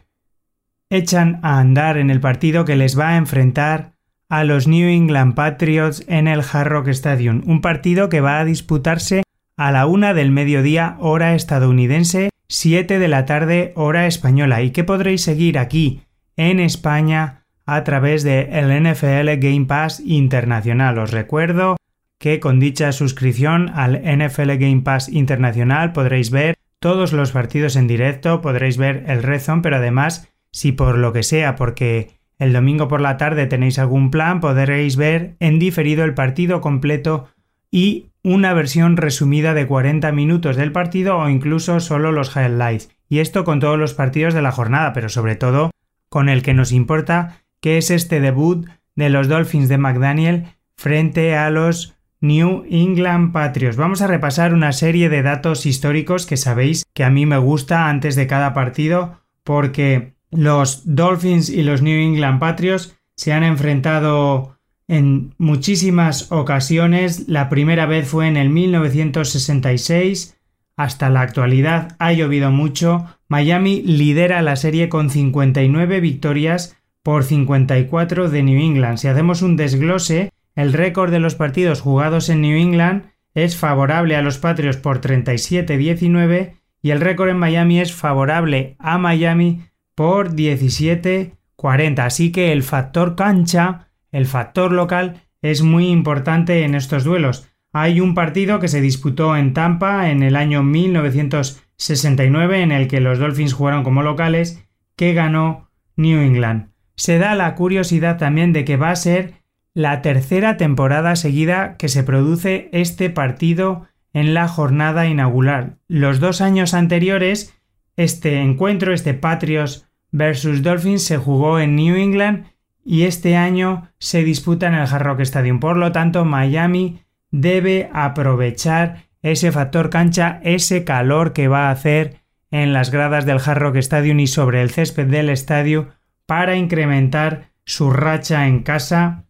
echan 0.90 1.38
a 1.42 1.59
andar 1.61 1.96
en 1.98 2.11
el 2.11 2.20
partido 2.20 2.64
que 2.64 2.76
les 2.76 2.98
va 2.98 3.11
a 3.11 3.16
enfrentar 3.16 3.92
a 4.29 4.42
los 4.44 4.66
New 4.66 4.88
England 4.88 5.35
Patriots 5.35 6.05
en 6.09 6.26
el 6.26 6.40
Hard 6.40 6.68
Rock 6.68 6.88
Stadium, 6.88 7.42
un 7.46 7.61
partido 7.61 8.09
que 8.09 8.20
va 8.20 8.40
a 8.40 8.44
disputarse 8.44 9.22
a 9.57 9.73
la 9.73 9.87
una 9.87 10.14
del 10.14 10.31
mediodía 10.31 10.97
hora 11.01 11.35
estadounidense, 11.35 12.31
7 12.49 12.99
de 12.99 13.09
la 13.09 13.25
tarde 13.25 13.73
hora 13.75 14.07
española 14.07 14.62
y 14.62 14.71
que 14.71 14.85
podréis 14.85 15.23
seguir 15.23 15.59
aquí 15.59 16.03
en 16.37 16.61
España 16.61 17.45
a 17.64 17.83
través 17.83 18.23
de 18.23 18.49
el 18.53 18.71
NFL 18.83 19.38
Game 19.38 19.64
Pass 19.66 20.01
Internacional. 20.01 20.99
Os 20.99 21.11
recuerdo 21.11 21.77
que 22.19 22.38
con 22.38 22.61
dicha 22.61 22.92
suscripción 22.92 23.71
al 23.75 24.01
NFL 24.03 24.53
Game 24.59 24.83
Pass 24.83 25.09
Internacional 25.09 25.92
podréis 25.92 26.31
ver 26.31 26.57
todos 26.79 27.12
los 27.12 27.33
partidos 27.33 27.77
en 27.77 27.88
directo, 27.88 28.40
podréis 28.40 28.77
ver 28.77 29.05
el 29.09 29.23
Red 29.23 29.42
pero 29.62 29.77
además, 29.77 30.31
si 30.53 30.73
por 30.73 30.99
lo 30.99 31.12
que 31.12 31.23
sea, 31.23 31.57
porque 31.57 32.11
el 32.38 32.53
domingo 32.53 32.87
por 32.87 33.01
la 33.01 33.16
tarde 33.16 33.47
tenéis 33.47 33.79
algún 33.79 34.11
plan, 34.11 34.40
podréis 34.40 34.97
ver 34.97 35.37
en 35.40 35.59
diferido 35.59 36.05
el 36.05 36.14
partido 36.14 36.61
completo 36.61 37.29
y 37.71 38.07
una 38.27 38.55
versión 38.55 38.97
resumida 38.97 39.55
de 39.55 39.69
40 39.69 40.11
minutos 40.11 40.57
del 40.57 40.73
partido 40.73 41.17
o 41.17 41.29
incluso 41.29 41.79
solo 41.79 42.11
los 42.11 42.35
highlights. 42.35 42.91
Y 43.09 43.21
esto 43.21 43.45
con 43.45 43.61
todos 43.61 43.79
los 43.79 43.95
partidos 43.95 44.35
de 44.35 44.43
la 44.43 44.51
jornada, 44.51 44.93
pero 44.93 45.09
sobre 45.09 45.37
todo 45.37 45.71
con 46.09 46.29
el 46.29 46.43
que 46.43 46.53
nos 46.53 46.73
importa, 46.73 47.45
que 47.61 47.79
es 47.79 47.93
este 47.93 48.19
debut 48.19 48.67
de 48.97 49.11
los 49.11 49.29
Dolphins 49.29 49.69
de 49.69 49.79
McDaniel 49.79 50.47
frente 50.77 51.37
a 51.37 51.51
los 51.51 51.95
New 52.21 52.65
England 52.69 53.31
Patriots. 53.31 53.77
Vamos 53.77 54.03
a 54.03 54.09
repasar 54.09 54.55
una 54.55 54.73
serie 54.73 55.09
de 55.09 55.23
datos 55.23 55.65
históricos 55.65 56.27
que 56.27 56.37
sabéis 56.37 56.85
que 56.95 57.05
a 57.05 57.11
mí 57.11 57.27
me 57.27 57.39
gusta 57.39 57.89
antes 57.89 58.17
de 58.17 58.27
cada 58.27 58.53
partido 58.55 59.21
porque 59.45 60.17
los 60.33 60.83
Dolphins 60.85 61.49
y 61.49 61.62
los 61.62 61.81
New 61.81 62.01
England 62.01 62.41
Patriots 62.41 62.99
se 63.15 63.33
han 63.33 63.45
enfrentado 63.45 64.56
en 64.88 65.35
muchísimas 65.38 66.31
ocasiones. 66.31 67.29
La 67.29 67.49
primera 67.49 67.87
vez 67.87 68.09
fue 68.09 68.29
en 68.29 68.37
el 68.37 68.51
1966. 68.51 70.37
Hasta 70.77 71.11
la 71.11 71.22
actualidad 71.22 71.96
ha 71.99 72.12
llovido 72.12 72.51
mucho. 72.51 73.07
Miami 73.29 73.83
lidera 73.83 74.42
la 74.42 74.57
serie 74.57 74.88
con 74.88 75.11
59 75.11 76.01
victorias 76.01 76.77
por 77.03 77.25
54 77.25 78.31
de 78.31 78.42
New 78.42 78.61
England. 78.61 78.99
Si 78.99 79.09
hacemos 79.09 79.42
un 79.42 79.57
desglose, 79.57 80.33
el 80.55 80.72
récord 80.72 81.11
de 81.11 81.20
los 81.20 81.35
partidos 81.35 81.81
jugados 81.81 82.29
en 82.29 82.40
New 82.42 82.59
England 82.59 83.05
es 83.35 83.57
favorable 83.57 84.16
a 84.16 84.22
los 84.22 84.38
Patriots 84.38 84.79
por 84.79 85.01
37-19 85.01 86.55
y 86.83 86.90
el 86.90 87.01
récord 87.01 87.29
en 87.29 87.38
Miami 87.38 87.81
es 87.81 87.92
favorable 87.92 88.77
a 88.79 88.96
Miami 88.99 89.62
por 89.94 90.35
17-40. 90.35 91.99
Así 91.99 92.33
que 92.33 92.53
el 92.53 92.62
factor 92.62 93.14
cancha, 93.14 93.86
el 94.12 94.27
factor 94.27 94.73
local, 94.73 95.23
es 95.42 95.62
muy 95.62 95.88
importante 95.88 96.64
en 96.64 96.75
estos 96.75 97.05
duelos. 97.05 97.49
Hay 97.73 98.01
un 98.01 98.14
partido 98.14 98.61
que 98.61 98.69
se 98.69 98.81
disputó 98.81 99.37
en 99.37 99.53
Tampa 99.53 100.11
en 100.11 100.23
el 100.23 100.37
año 100.37 100.62
1969 100.62 102.62
en 102.62 102.73
el 102.73 102.88
que 102.88 103.01
los 103.01 103.19
Dolphins 103.19 103.53
jugaron 103.53 103.85
como 103.85 104.03
locales 104.03 104.66
que 104.97 105.12
ganó 105.12 105.69
New 105.97 106.21
England 106.21 106.71
se 106.97 107.19
da 107.19 107.35
la 107.35 107.55
curiosidad 107.55 108.16
también 108.16 108.53
de 108.53 108.64
que 108.64 108.77
va 108.77 108.90
a 108.90 108.97
ser 108.97 109.35
la 109.75 110.01
tercera 110.01 110.57
temporada 110.57 111.14
seguida 111.16 111.77
que 111.77 111.88
se 111.88 112.03
produce 112.03 112.71
este 112.73 113.11
partido 113.11 113.87
en 114.14 114.33
la 114.33 114.49
jornada 114.49 115.07
inaugural. 115.07 115.77
Los 115.87 116.19
dos 116.19 116.40
años 116.40 116.73
anteriores, 116.73 117.55
este 117.97 118.40
encuentro, 118.40 118.95
este 118.95 119.12
Patriots 119.12 119.87
versus 120.11 120.62
Dolphins, 120.62 121.05
se 121.05 121.19
jugó 121.19 121.61
en 121.61 121.77
New 121.77 121.97
England 121.97 122.47
y 122.87 123.03
este 123.03 123.37
año 123.37 123.90
se 123.99 124.22
disputa 124.22 124.68
en 124.68 124.75
el 124.75 124.87
Hard 124.87 125.03
Rock 125.03 125.20
Stadium. 125.20 125.59
Por 125.59 125.77
lo 125.77 125.90
tanto, 125.90 126.25
Miami 126.25 127.01
debe 127.33 127.90
aprovechar 127.92 129.07
ese 129.22 129.51
factor 129.51 129.90
cancha, 129.90 130.40
ese 130.44 130.85
calor 130.85 131.33
que 131.33 131.49
va 131.49 131.66
a 131.66 131.72
hacer 131.72 132.20
en 132.53 132.72
las 132.72 132.92
gradas 132.92 133.27
del 133.27 133.40
Hard 133.44 133.59
Rock 133.59 133.77
Stadium 133.77 134.20
y 134.20 134.29
sobre 134.29 134.62
el 134.62 134.70
césped 134.70 135.09
del 135.09 135.31
estadio 135.31 135.88
para 136.27 136.55
incrementar 136.55 137.51
su 137.64 137.90
racha 137.90 138.46
en 138.46 138.62
casa 138.62 139.25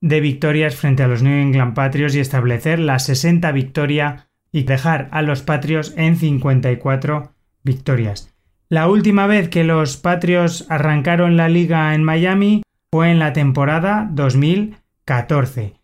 de 0.00 0.20
victorias 0.20 0.74
frente 0.74 1.02
a 1.02 1.08
los 1.08 1.22
New 1.22 1.38
England 1.38 1.74
Patriots 1.74 2.14
y 2.14 2.20
establecer 2.20 2.78
la 2.78 2.98
60 2.98 3.52
victoria 3.52 4.28
y 4.50 4.62
dejar 4.62 5.08
a 5.12 5.20
los 5.20 5.42
Patriots 5.42 5.92
en 5.98 6.16
54 6.16 7.34
victorias. 7.62 8.34
La 8.70 8.88
última 8.88 9.26
vez 9.26 9.50
que 9.50 9.64
los 9.64 9.98
Patriots 9.98 10.64
arrancaron 10.70 11.36
la 11.36 11.50
liga 11.50 11.94
en 11.94 12.04
Miami 12.04 12.61
fue 12.92 13.10
en 13.10 13.18
la 13.18 13.32
temporada 13.32 14.06
2014. 14.12 15.76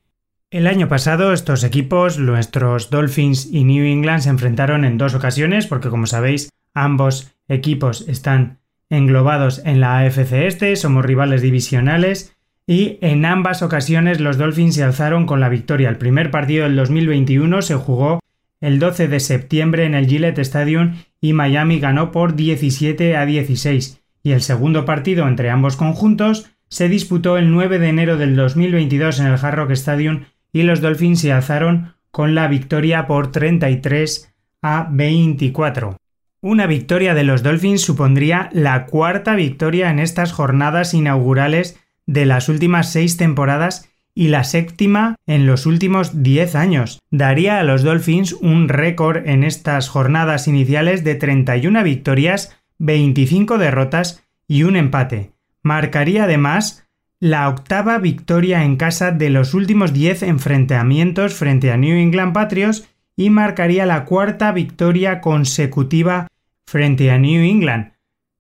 El 0.51 0.67
año 0.67 0.89
pasado 0.89 1.33
estos 1.33 1.65
equipos, 1.65 2.19
nuestros 2.19 2.91
Dolphins 2.91 3.49
y 3.51 3.65
New 3.65 3.87
England, 3.87 4.21
se 4.21 4.29
enfrentaron 4.29 4.85
en 4.85 4.99
dos 4.99 5.15
ocasiones 5.15 5.67
porque 5.67 5.89
como 5.89 6.07
sabéis 6.07 6.51
ambos 6.75 7.35
equipos 7.49 8.07
están 8.09 8.59
englobados 8.91 9.63
en 9.65 9.81
la 9.81 10.01
AFC 10.01 10.33
Este, 10.33 10.77
somos 10.77 11.03
rivales 11.03 11.41
divisionales 11.41 12.37
y 12.67 12.99
en 13.01 13.25
ambas 13.25 13.63
ocasiones 13.63 14.21
los 14.21 14.37
Dolphins 14.37 14.75
se 14.75 14.85
alzaron 14.85 15.25
con 15.25 15.41
la 15.41 15.49
victoria. 15.49 15.89
El 15.89 15.97
primer 15.97 16.31
partido 16.31 16.65
del 16.65 16.77
2021 16.77 17.63
se 17.63 17.75
jugó 17.75 18.21
el 18.61 18.79
12 18.79 19.09
de 19.09 19.21
septiembre 19.21 19.87
en 19.87 19.95
el 19.95 20.07
Gillette 20.09 20.41
Stadium 20.41 20.97
y 21.23 21.33
Miami 21.33 21.81
ganó 21.81 22.13
por 22.13 22.37
17 22.37 23.17
a 23.17 23.25
16 23.25 24.03
y 24.23 24.33
el 24.33 24.43
segundo 24.43 24.85
partido 24.85 25.27
entre 25.27 25.49
ambos 25.49 25.77
conjuntos 25.77 26.51
se 26.69 26.89
disputó 26.89 27.39
el 27.39 27.51
9 27.51 27.79
de 27.79 27.89
enero 27.89 28.17
del 28.17 28.37
2022 28.37 29.21
en 29.21 29.27
el 29.27 29.35
Hard 29.35 29.57
Rock 29.57 29.71
Stadium 29.73 30.25
y 30.53 30.63
los 30.63 30.81
Dolphins 30.81 31.21
se 31.21 31.33
alzaron 31.33 31.95
con 32.11 32.35
la 32.35 32.49
victoria 32.49 33.07
por 33.07 33.31
33 33.31 34.35
a 34.63 34.89
24. 34.91 35.97
Una 36.41 36.67
victoria 36.67 37.15
de 37.15 37.25
los 37.25 37.43
Dolphins 37.43 37.83
supondría 37.83 38.49
la 38.53 38.87
cuarta 38.87 39.35
victoria 39.35 39.91
en 39.91 39.99
estas 39.99 40.33
jornadas 40.33 40.95
inaugurales 40.95 41.81
de 42.07 42.27
las 42.27 42.49
últimas 42.49 42.93
seis 42.93 43.17
temporadas 43.17 43.91
y 44.15 44.29
la 44.29 44.45
séptima 44.45 45.17
en 45.27 45.47
los 45.47 45.67
últimos 45.67 46.23
diez 46.23 46.55
años. 46.55 47.01
Daría 47.11 47.59
a 47.59 47.65
los 47.65 47.83
Dolphins 47.83 48.33
un 48.33 48.69
récord 48.69 49.27
en 49.29 49.45
estas 49.45 49.89
jornadas 49.89 50.49
iniciales 50.49 51.05
de 51.05 51.15
31 51.15 51.83
victorias, 51.83 52.57
25 52.79 53.59
derrotas 53.59 54.25
y 54.47 54.63
un 54.63 54.77
empate. 54.77 55.33
Marcaría 55.63 56.25
además 56.25 56.89
la 57.21 57.49
octava 57.49 57.99
victoria 57.99 58.65
en 58.65 58.77
casa 58.77 59.11
de 59.11 59.31
los 59.31 59.55
últimos 59.55 59.93
10 59.93 60.23
enfrentamientos 60.23 61.35
frente 61.35 61.73
a 61.73 61.77
New 61.77 61.97
England 61.97 62.33
Patriots 62.33 62.89
y 63.17 63.31
marcaría 63.31 63.85
la 63.87 64.05
cuarta 64.05 64.53
victoria 64.53 65.21
consecutiva 65.21 66.29
frente 66.67 67.11
a 67.11 67.19
New 67.19 67.43
England. 67.43 67.93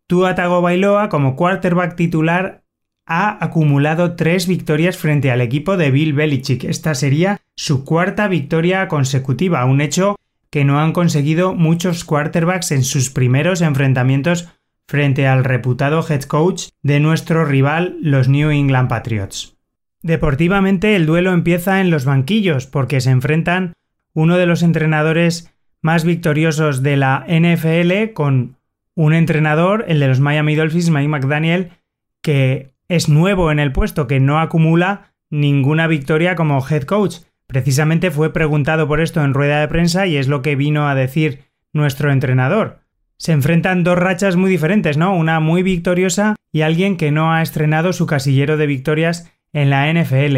Tua 0.06 0.34
Tagovailoa 0.34 1.08
como 1.08 1.34
quarterback 1.34 1.96
titular 1.96 2.62
ha 3.04 3.42
acumulado 3.44 4.14
tres 4.14 4.46
victorias 4.46 4.96
frente 4.96 5.30
al 5.30 5.40
equipo 5.40 5.76
de 5.76 5.90
Bill 5.90 6.12
Belichick. 6.12 6.64
Esta 6.64 6.94
sería 6.94 7.40
su 7.56 7.84
cuarta 7.84 8.28
victoria 8.28 8.86
consecutiva, 8.86 9.64
un 9.64 9.80
hecho 9.80 10.16
que 10.50 10.64
no 10.64 10.78
han 10.78 10.92
conseguido 10.92 11.54
muchos 11.54 12.04
quarterbacks 12.04 12.70
en 12.70 12.84
sus 12.84 13.10
primeros 13.10 13.60
enfrentamientos 13.60 14.48
frente 14.88 15.26
al 15.26 15.44
reputado 15.44 16.04
head 16.08 16.22
coach 16.22 16.68
de 16.82 16.98
nuestro 16.98 17.44
rival, 17.44 17.98
los 18.00 18.28
New 18.28 18.50
England 18.50 18.88
Patriots. 18.88 19.56
Deportivamente 20.02 20.96
el 20.96 21.04
duelo 21.04 21.32
empieza 21.32 21.80
en 21.80 21.90
los 21.90 22.06
banquillos 22.06 22.66
porque 22.66 23.00
se 23.02 23.10
enfrentan 23.10 23.74
uno 24.14 24.38
de 24.38 24.46
los 24.46 24.62
entrenadores 24.62 25.54
más 25.82 26.04
victoriosos 26.04 26.82
de 26.82 26.96
la 26.96 27.26
NFL 27.28 28.14
con 28.14 28.56
un 28.94 29.12
entrenador, 29.12 29.84
el 29.88 30.00
de 30.00 30.08
los 30.08 30.20
Miami 30.20 30.56
Dolphins, 30.56 30.90
Mike 30.90 31.08
McDaniel, 31.08 31.70
que 32.22 32.72
es 32.88 33.08
nuevo 33.08 33.52
en 33.52 33.58
el 33.58 33.72
puesto, 33.72 34.06
que 34.06 34.20
no 34.20 34.40
acumula 34.40 35.12
ninguna 35.30 35.86
victoria 35.86 36.34
como 36.34 36.66
head 36.66 36.84
coach. 36.84 37.18
Precisamente 37.46 38.10
fue 38.10 38.32
preguntado 38.32 38.88
por 38.88 39.00
esto 39.00 39.22
en 39.22 39.34
rueda 39.34 39.60
de 39.60 39.68
prensa 39.68 40.06
y 40.06 40.16
es 40.16 40.28
lo 40.28 40.42
que 40.42 40.56
vino 40.56 40.88
a 40.88 40.94
decir 40.94 41.44
nuestro 41.72 42.10
entrenador. 42.10 42.80
Se 43.18 43.32
enfrentan 43.32 43.82
dos 43.84 43.98
rachas 43.98 44.36
muy 44.36 44.48
diferentes, 44.48 44.96
¿no? 44.96 45.14
Una 45.14 45.40
muy 45.40 45.62
victoriosa 45.62 46.36
y 46.52 46.62
alguien 46.62 46.96
que 46.96 47.10
no 47.10 47.32
ha 47.32 47.42
estrenado 47.42 47.92
su 47.92 48.06
casillero 48.06 48.56
de 48.56 48.66
victorias 48.66 49.30
en 49.52 49.70
la 49.70 49.92
NFL. 49.92 50.36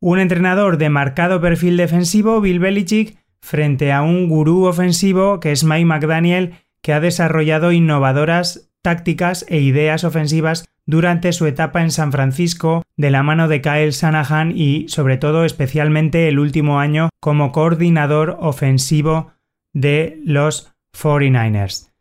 Un 0.00 0.18
entrenador 0.18 0.78
de 0.78 0.88
marcado 0.88 1.40
perfil 1.40 1.76
defensivo, 1.76 2.40
Bill 2.40 2.58
Belichick, 2.58 3.18
frente 3.40 3.92
a 3.92 4.02
un 4.02 4.28
gurú 4.28 4.64
ofensivo 4.64 5.40
que 5.40 5.52
es 5.52 5.62
Mike 5.62 5.84
McDaniel, 5.84 6.54
que 6.82 6.92
ha 6.92 7.00
desarrollado 7.00 7.72
innovadoras 7.72 8.70
tácticas 8.82 9.44
e 9.48 9.60
ideas 9.60 10.04
ofensivas 10.04 10.68
durante 10.86 11.32
su 11.32 11.46
etapa 11.46 11.82
en 11.82 11.90
San 11.90 12.12
Francisco 12.12 12.82
de 12.96 13.10
la 13.10 13.22
mano 13.22 13.48
de 13.48 13.60
Kyle 13.60 13.90
Shanahan 13.90 14.52
y 14.56 14.88
sobre 14.88 15.16
todo 15.16 15.44
especialmente 15.44 16.28
el 16.28 16.38
último 16.38 16.78
año 16.78 17.10
como 17.20 17.50
coordinador 17.52 18.36
ofensivo 18.40 19.32
de 19.72 20.20
los 20.24 20.72
49ers. 20.94 21.95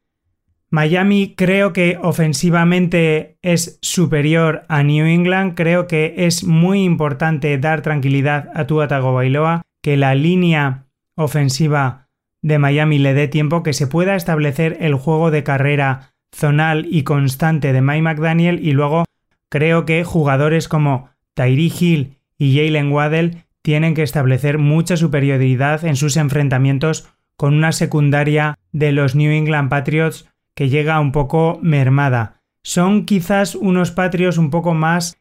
Miami 0.75 1.35
creo 1.37 1.71
que 1.71 1.97
ofensivamente 2.01 3.37
es 3.41 3.79
superior 3.81 4.65
a 4.67 4.83
New 4.83 5.05
England, 5.05 5.55
creo 5.55 5.87
que 5.87 6.13
es 6.17 6.43
muy 6.43 6.83
importante 6.83 7.57
dar 7.57 7.81
tranquilidad 7.81 8.49
a 8.53 8.67
Tua 8.67 8.89
Tagovailoa, 8.89 9.61
que 9.81 9.95
la 9.95 10.15
línea 10.15 10.87
ofensiva 11.15 12.09
de 12.41 12.59
Miami 12.59 12.99
le 12.99 13.13
dé 13.13 13.29
tiempo, 13.29 13.63
que 13.63 13.71
se 13.71 13.87
pueda 13.87 14.17
establecer 14.17 14.75
el 14.81 14.95
juego 14.95 15.31
de 15.31 15.43
carrera 15.43 16.13
zonal 16.35 16.85
y 16.91 17.03
constante 17.03 17.71
de 17.71 17.81
Mike 17.81 18.01
McDaniel. 18.01 18.59
Y 18.61 18.73
luego 18.73 19.05
creo 19.47 19.85
que 19.85 20.03
jugadores 20.03 20.67
como 20.67 21.07
Tyree 21.35 21.71
Hill 21.79 22.17
y 22.37 22.57
Jalen 22.57 22.91
Waddell 22.91 23.45
tienen 23.61 23.93
que 23.93 24.03
establecer 24.03 24.57
mucha 24.57 24.97
superioridad 24.97 25.85
en 25.85 25.95
sus 25.95 26.17
enfrentamientos 26.17 27.07
con 27.37 27.53
una 27.53 27.71
secundaria 27.71 28.59
de 28.73 28.91
los 28.91 29.15
New 29.15 29.31
England 29.31 29.69
Patriots 29.69 30.27
que 30.55 30.69
llega 30.69 30.99
un 30.99 31.11
poco 31.11 31.59
mermada. 31.61 32.41
Son 32.63 33.05
quizás 33.05 33.53
unos 33.53 33.91
Patriots 33.91 34.37
un 34.37 34.49
poco 34.49 34.73
más 34.73 35.17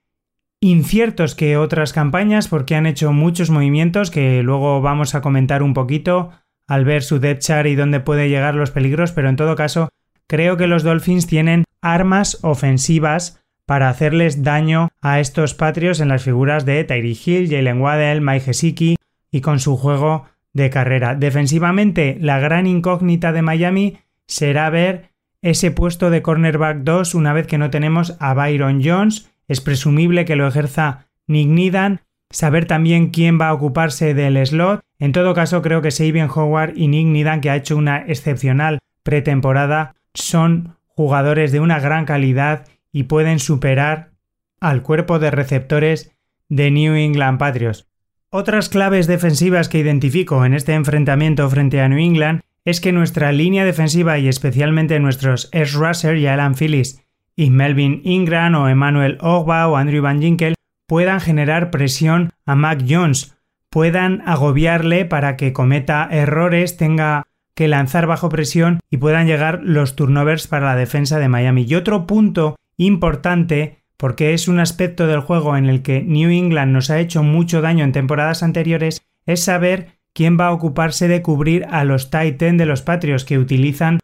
inciertos 0.61 1.35
que 1.35 1.59
otras 1.59 1.93
campañas 1.93 2.49
porque 2.49 2.74
han 2.74 2.87
hecho 2.87 3.12
muchos 3.12 3.51
movimientos 3.51 4.11
que 4.11 4.43
luego 4.43 4.80
vamos 4.80 5.14
a 5.14 5.20
comentar 5.20 5.62
un 5.62 5.74
poquito 5.74 6.30
al 6.66 6.87
ver 6.87 7.03
su 7.03 7.18
depth 7.18 7.43
chart 7.43 7.66
y 7.68 7.74
dónde 7.74 8.01
puede 8.01 8.30
llegar 8.30 8.55
los 8.55 8.70
peligros, 8.70 9.12
pero 9.12 9.28
en 9.28 9.37
todo 9.37 9.57
caso 9.57 9.91
creo 10.26 10.57
que 10.57 10.66
los 10.66 10.82
Dolphins 10.82 11.26
tienen 11.26 11.64
armas 11.82 12.39
ofensivas 12.43 13.45
para 13.66 13.89
hacerles 13.89 14.43
daño 14.43 14.89
a 15.03 15.20
estos 15.20 15.55
Patriots 15.55 16.01
en 16.01 16.09
las 16.09 16.22
figuras 16.22 16.64
de 16.64 16.85
Tyree 16.85 17.18
Hill, 17.24 17.51
Jalen 17.51 17.80
Waddell, 17.80 18.20
Mike 18.20 18.47
Gesicki 18.47 18.97
y 19.30 19.41
con 19.41 19.59
su 19.59 19.76
juego 19.76 20.24
de 20.53 20.70
carrera. 20.70 21.14
Defensivamente, 21.14 22.16
la 22.20 22.39
gran 22.39 22.66
incógnita 22.66 23.32
de 23.32 23.43
Miami 23.43 23.99
será 24.26 24.70
ver 24.70 25.11
ese 25.45 25.70
puesto 25.70 26.09
de 26.09 26.22
cornerback 26.22 26.78
2 26.78 27.14
una 27.14 27.34
vez 27.34 27.47
que 27.47 27.59
no 27.59 27.68
tenemos 27.68 28.16
a 28.18 28.32
Byron 28.32 28.80
Jones. 28.82 29.30
Es 29.47 29.61
presumible 29.61 30.24
que 30.24 30.36
lo 30.36 30.49
ejerza 30.49 31.07
Nick 31.26 31.49
Nidan. 31.49 32.01
Saber 32.30 32.64
también 32.64 33.11
quién 33.11 33.38
va 33.38 33.49
a 33.49 33.53
ocuparse 33.53 34.14
del 34.14 34.45
slot. 34.45 34.80
En 34.99 35.12
todo 35.12 35.34
caso, 35.34 35.61
creo 35.61 35.82
que 35.82 35.90
Sabian 35.90 36.30
Howard 36.34 36.72
y 36.76 36.88
Nick 36.88 37.09
Nidan, 37.09 37.42
que 37.42 37.51
ha 37.51 37.57
hecho 37.57 37.76
una 37.76 37.99
excepcional 38.07 38.78
pretemporada, 39.03 39.95
son 40.14 40.76
jugadores 40.86 41.53
de 41.53 41.61
una 41.61 41.78
gran 41.78 42.07
calidad 42.07 42.66
y 42.90 43.03
pueden 43.03 43.38
superar 43.38 44.12
al 44.61 44.82
cuerpo 44.82 45.18
de 45.18 45.30
receptores 45.30 46.11
de 46.49 46.70
New 46.70 46.95
England 46.95 47.38
Patriots. 47.38 47.86
Otras 48.30 48.70
claves 48.70 49.07
defensivas 49.07 49.68
que 49.68 49.78
identifico 49.78 50.42
en 50.47 50.55
este 50.55 50.72
enfrentamiento 50.72 51.49
frente 51.51 51.82
a 51.82 51.88
New 51.88 51.99
England 51.99 52.40
es 52.65 52.81
que 52.81 52.93
nuestra 52.93 53.33
línea 53.33 53.65
defensiva 53.65 54.19
y 54.19 54.29
especialmente 54.29 54.99
nuestros 55.01 55.49
S. 55.53 55.77
Russer 55.77 56.17
y 56.17 56.27
Alan 56.27 56.55
Phillips 56.55 57.03
y 57.37 57.51
Melvin 57.51 58.01
Ingram 58.05 58.55
o 58.55 58.69
Emmanuel 58.69 59.19
Ogba 59.21 59.69
o 59.69 59.77
Andrew 59.77 60.03
Van 60.03 60.21
Ginkel 60.21 60.55
puedan 60.87 61.21
generar 61.21 61.71
presión 61.71 62.33
a 62.47 62.55
Mac 62.55 62.85
Jones, 62.89 63.37
puedan 63.71 64.23
agobiarle 64.27 65.05
para 65.05 65.37
que 65.37 65.53
cometa 65.53 66.09
errores, 66.11 66.77
tenga 66.77 67.25
que 67.55 67.69
lanzar 67.69 68.07
bajo 68.07 68.29
presión 68.29 68.81
y 68.91 68.97
puedan 68.97 69.27
llegar 69.27 69.61
los 69.62 69.97
turnovers 69.97 70.47
para 70.47 70.67
la 70.67 70.77
defensa 70.77 71.19
de 71.19 71.29
Miami. 71.29 71.65
Y 71.69 71.75
otro 71.75 72.07
punto 72.07 72.57
importante, 72.77 73.79
porque 73.97 74.35
es 74.35 74.49
un 74.49 74.59
aspecto 74.59 75.07
del 75.07 75.21
juego 75.21 75.57
en 75.57 75.67
el 75.67 75.83
que 75.83 76.03
New 76.03 76.31
England 76.31 76.73
nos 76.73 76.91
ha 76.91 76.99
hecho 76.99 77.23
mucho 77.23 77.61
daño 77.61 77.85
en 77.85 77.93
temporadas 77.93 78.43
anteriores, 78.43 79.03
es 79.27 79.43
saber 79.43 79.99
quién 80.15 80.39
va 80.41 80.47
a 80.47 80.53
ocuparse 80.53 81.09
de 81.09 81.21
cubrir 81.21 81.67
a 81.71 81.85
los 81.85 82.11
Titan 82.11 82.57
de 82.57 82.67
los 82.67 82.83
Patriots 82.83 83.25
que 83.25 83.39
utilizan 83.39 83.99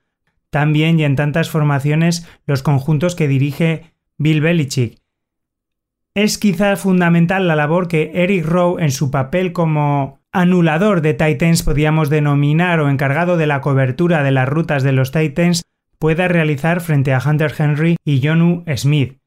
también 0.50 0.98
y 0.98 1.04
en 1.04 1.16
tantas 1.16 1.48
formaciones 1.48 2.28
los 2.46 2.62
conjuntos 2.62 3.14
que 3.14 3.28
dirige 3.28 3.94
Bill 4.18 4.40
Belichick. 4.40 4.98
Es 6.14 6.38
quizás 6.38 6.80
fundamental 6.80 7.46
la 7.46 7.54
labor 7.54 7.86
que 7.86 8.10
Eric 8.14 8.44
Rowe 8.44 8.82
en 8.82 8.90
su 8.90 9.10
papel 9.12 9.52
como 9.52 10.20
anulador 10.32 11.02
de 11.02 11.14
Titans 11.14 11.62
podríamos 11.62 12.10
denominar 12.10 12.80
o 12.80 12.90
encargado 12.90 13.36
de 13.36 13.46
la 13.46 13.60
cobertura 13.60 14.22
de 14.22 14.32
las 14.32 14.48
rutas 14.48 14.82
de 14.82 14.92
los 14.92 15.12
Titans 15.12 15.62
pueda 15.98 16.28
realizar 16.28 16.80
frente 16.80 17.12
a 17.14 17.22
Hunter 17.24 17.52
Henry 17.56 17.96
y 18.04 18.26
Jonu 18.26 18.64
Smith. 18.76 19.18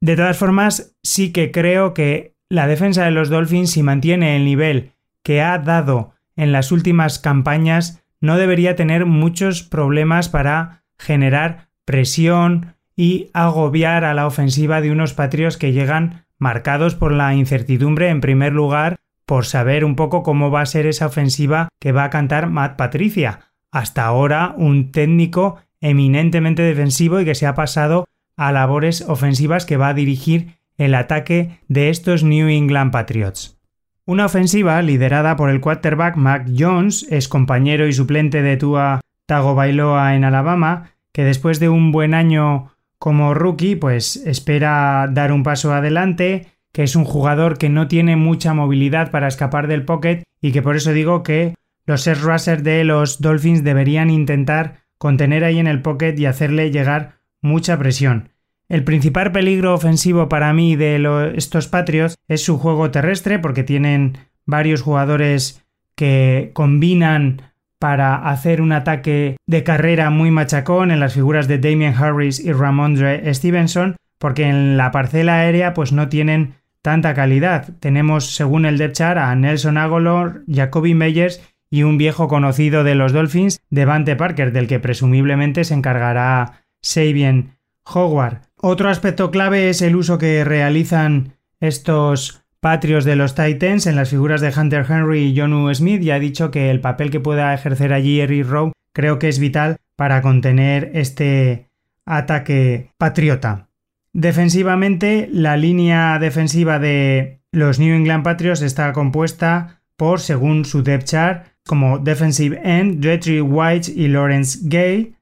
De 0.00 0.16
todas 0.16 0.38
formas, 0.38 0.94
sí 1.02 1.32
que 1.32 1.50
creo 1.50 1.94
que 1.94 2.34
la 2.48 2.66
defensa 2.66 3.04
de 3.04 3.10
los 3.10 3.28
Dolphins, 3.28 3.70
si 3.70 3.82
mantiene 3.82 4.36
el 4.36 4.44
nivel 4.44 4.92
que 5.22 5.42
ha 5.42 5.58
dado 5.58 6.12
en 6.40 6.52
las 6.52 6.72
últimas 6.72 7.18
campañas 7.18 8.02
no 8.18 8.38
debería 8.38 8.74
tener 8.74 9.04
muchos 9.04 9.62
problemas 9.62 10.30
para 10.30 10.84
generar 10.98 11.68
presión 11.84 12.76
y 12.96 13.28
agobiar 13.34 14.04
a 14.04 14.14
la 14.14 14.26
ofensiva 14.26 14.80
de 14.80 14.90
unos 14.90 15.12
patrios 15.12 15.58
que 15.58 15.72
llegan 15.72 16.24
marcados 16.38 16.94
por 16.94 17.12
la 17.12 17.34
incertidumbre 17.34 18.08
en 18.08 18.22
primer 18.22 18.54
lugar 18.54 18.96
por 19.26 19.44
saber 19.44 19.84
un 19.84 19.96
poco 19.96 20.22
cómo 20.22 20.50
va 20.50 20.62
a 20.62 20.66
ser 20.66 20.86
esa 20.86 21.06
ofensiva 21.06 21.68
que 21.78 21.92
va 21.92 22.04
a 22.04 22.10
cantar 22.10 22.48
Matt 22.48 22.76
Patricia, 22.76 23.52
hasta 23.70 24.06
ahora 24.06 24.54
un 24.56 24.92
técnico 24.92 25.58
eminentemente 25.82 26.62
defensivo 26.62 27.20
y 27.20 27.26
que 27.26 27.34
se 27.34 27.46
ha 27.46 27.54
pasado 27.54 28.06
a 28.38 28.50
labores 28.50 29.02
ofensivas 29.02 29.66
que 29.66 29.76
va 29.76 29.88
a 29.88 29.94
dirigir 29.94 30.56
el 30.78 30.94
ataque 30.94 31.60
de 31.68 31.90
estos 31.90 32.24
New 32.24 32.48
England 32.48 32.92
Patriots. 32.92 33.59
Una 34.06 34.26
ofensiva 34.26 34.80
liderada 34.82 35.36
por 35.36 35.50
el 35.50 35.60
quarterback 35.60 36.16
Mac 36.16 36.48
Jones, 36.56 37.06
ex 37.10 37.28
compañero 37.28 37.86
y 37.86 37.92
suplente 37.92 38.42
de 38.42 38.56
Tua 38.56 39.00
Tagovailoa 39.26 40.16
en 40.16 40.24
Alabama, 40.24 40.92
que 41.12 41.24
después 41.24 41.60
de 41.60 41.68
un 41.68 41.92
buen 41.92 42.14
año 42.14 42.72
como 42.98 43.34
rookie, 43.34 43.76
pues 43.76 44.16
espera 44.16 45.08
dar 45.10 45.32
un 45.32 45.42
paso 45.42 45.72
adelante, 45.72 46.48
que 46.72 46.82
es 46.82 46.96
un 46.96 47.04
jugador 47.04 47.58
que 47.58 47.68
no 47.68 47.88
tiene 47.88 48.16
mucha 48.16 48.54
movilidad 48.54 49.10
para 49.10 49.28
escapar 49.28 49.68
del 49.68 49.84
pocket 49.84 50.22
y 50.40 50.52
que 50.52 50.62
por 50.62 50.76
eso 50.76 50.92
digo 50.92 51.22
que 51.22 51.54
los 51.86 52.02
set 52.02 52.18
rushers 52.20 52.62
de 52.62 52.84
los 52.84 53.20
Dolphins 53.20 53.64
deberían 53.64 54.10
intentar 54.10 54.84
contener 54.98 55.44
ahí 55.44 55.58
en 55.58 55.66
el 55.66 55.82
pocket 55.82 56.14
y 56.18 56.26
hacerle 56.26 56.70
llegar 56.70 57.20
mucha 57.40 57.78
presión. 57.78 58.30
El 58.70 58.84
principal 58.84 59.32
peligro 59.32 59.74
ofensivo 59.74 60.28
para 60.28 60.52
mí 60.52 60.76
de 60.76 61.32
estos 61.34 61.66
Patriots 61.66 62.16
es 62.28 62.44
su 62.44 62.56
juego 62.56 62.92
terrestre, 62.92 63.40
porque 63.40 63.64
tienen 63.64 64.16
varios 64.46 64.80
jugadores 64.80 65.66
que 65.96 66.52
combinan 66.54 67.42
para 67.80 68.14
hacer 68.14 68.60
un 68.60 68.70
ataque 68.70 69.36
de 69.48 69.64
carrera 69.64 70.10
muy 70.10 70.30
machacón 70.30 70.92
en 70.92 71.00
las 71.00 71.14
figuras 71.14 71.48
de 71.48 71.58
Damien 71.58 71.94
Harris 71.94 72.38
y 72.38 72.52
Ramondre 72.52 73.34
Stevenson, 73.34 73.96
porque 74.18 74.44
en 74.44 74.76
la 74.76 74.92
parcela 74.92 75.40
aérea 75.40 75.74
pues 75.74 75.90
no 75.92 76.08
tienen 76.08 76.54
tanta 76.80 77.12
calidad. 77.12 77.70
Tenemos, 77.80 78.36
según 78.36 78.66
el 78.66 78.78
depth 78.78 78.94
chart, 78.94 79.18
a 79.18 79.34
Nelson 79.34 79.78
Agolor, 79.78 80.44
Jacoby 80.46 80.94
Meyers 80.94 81.42
y 81.70 81.82
un 81.82 81.98
viejo 81.98 82.28
conocido 82.28 82.84
de 82.84 82.94
los 82.94 83.12
Dolphins, 83.12 83.62
Devante 83.68 84.14
Parker, 84.14 84.52
del 84.52 84.68
que 84.68 84.78
presumiblemente 84.78 85.64
se 85.64 85.74
encargará 85.74 86.62
Sabian 86.82 87.56
Howard. 87.84 88.49
Otro 88.62 88.90
aspecto 88.90 89.30
clave 89.30 89.70
es 89.70 89.80
el 89.80 89.96
uso 89.96 90.18
que 90.18 90.44
realizan 90.44 91.34
estos 91.60 92.42
patrios 92.60 93.06
de 93.06 93.16
los 93.16 93.34
Titans 93.34 93.86
en 93.86 93.96
las 93.96 94.10
figuras 94.10 94.42
de 94.42 94.52
Hunter 94.54 94.84
Henry 94.86 95.24
y 95.24 95.38
Jonu 95.38 95.74
Smith 95.74 96.02
y 96.02 96.10
ha 96.10 96.18
dicho 96.18 96.50
que 96.50 96.70
el 96.70 96.80
papel 96.80 97.10
que 97.10 97.20
pueda 97.20 97.54
ejercer 97.54 97.94
allí 97.94 98.20
Eric 98.20 98.46
Rowe 98.46 98.72
creo 98.92 99.18
que 99.18 99.28
es 99.28 99.38
vital 99.38 99.78
para 99.96 100.20
contener 100.20 100.90
este 100.94 101.70
ataque 102.04 102.90
patriota. 102.98 103.68
Defensivamente, 104.12 105.28
la 105.32 105.56
línea 105.56 106.18
defensiva 106.18 106.78
de 106.78 107.40
los 107.52 107.78
New 107.78 107.94
England 107.94 108.24
Patriots 108.24 108.60
está 108.60 108.92
compuesta 108.92 109.80
por, 109.96 110.20
según 110.20 110.64
su 110.64 110.82
depth 110.82 111.04
chart, 111.04 111.46
como 111.66 111.98
defensive 111.98 112.60
end, 112.62 113.00
Dretry 113.00 113.40
White 113.40 113.92
y 113.94 114.08
Lawrence 114.08 114.58
Gay, 114.62 115.14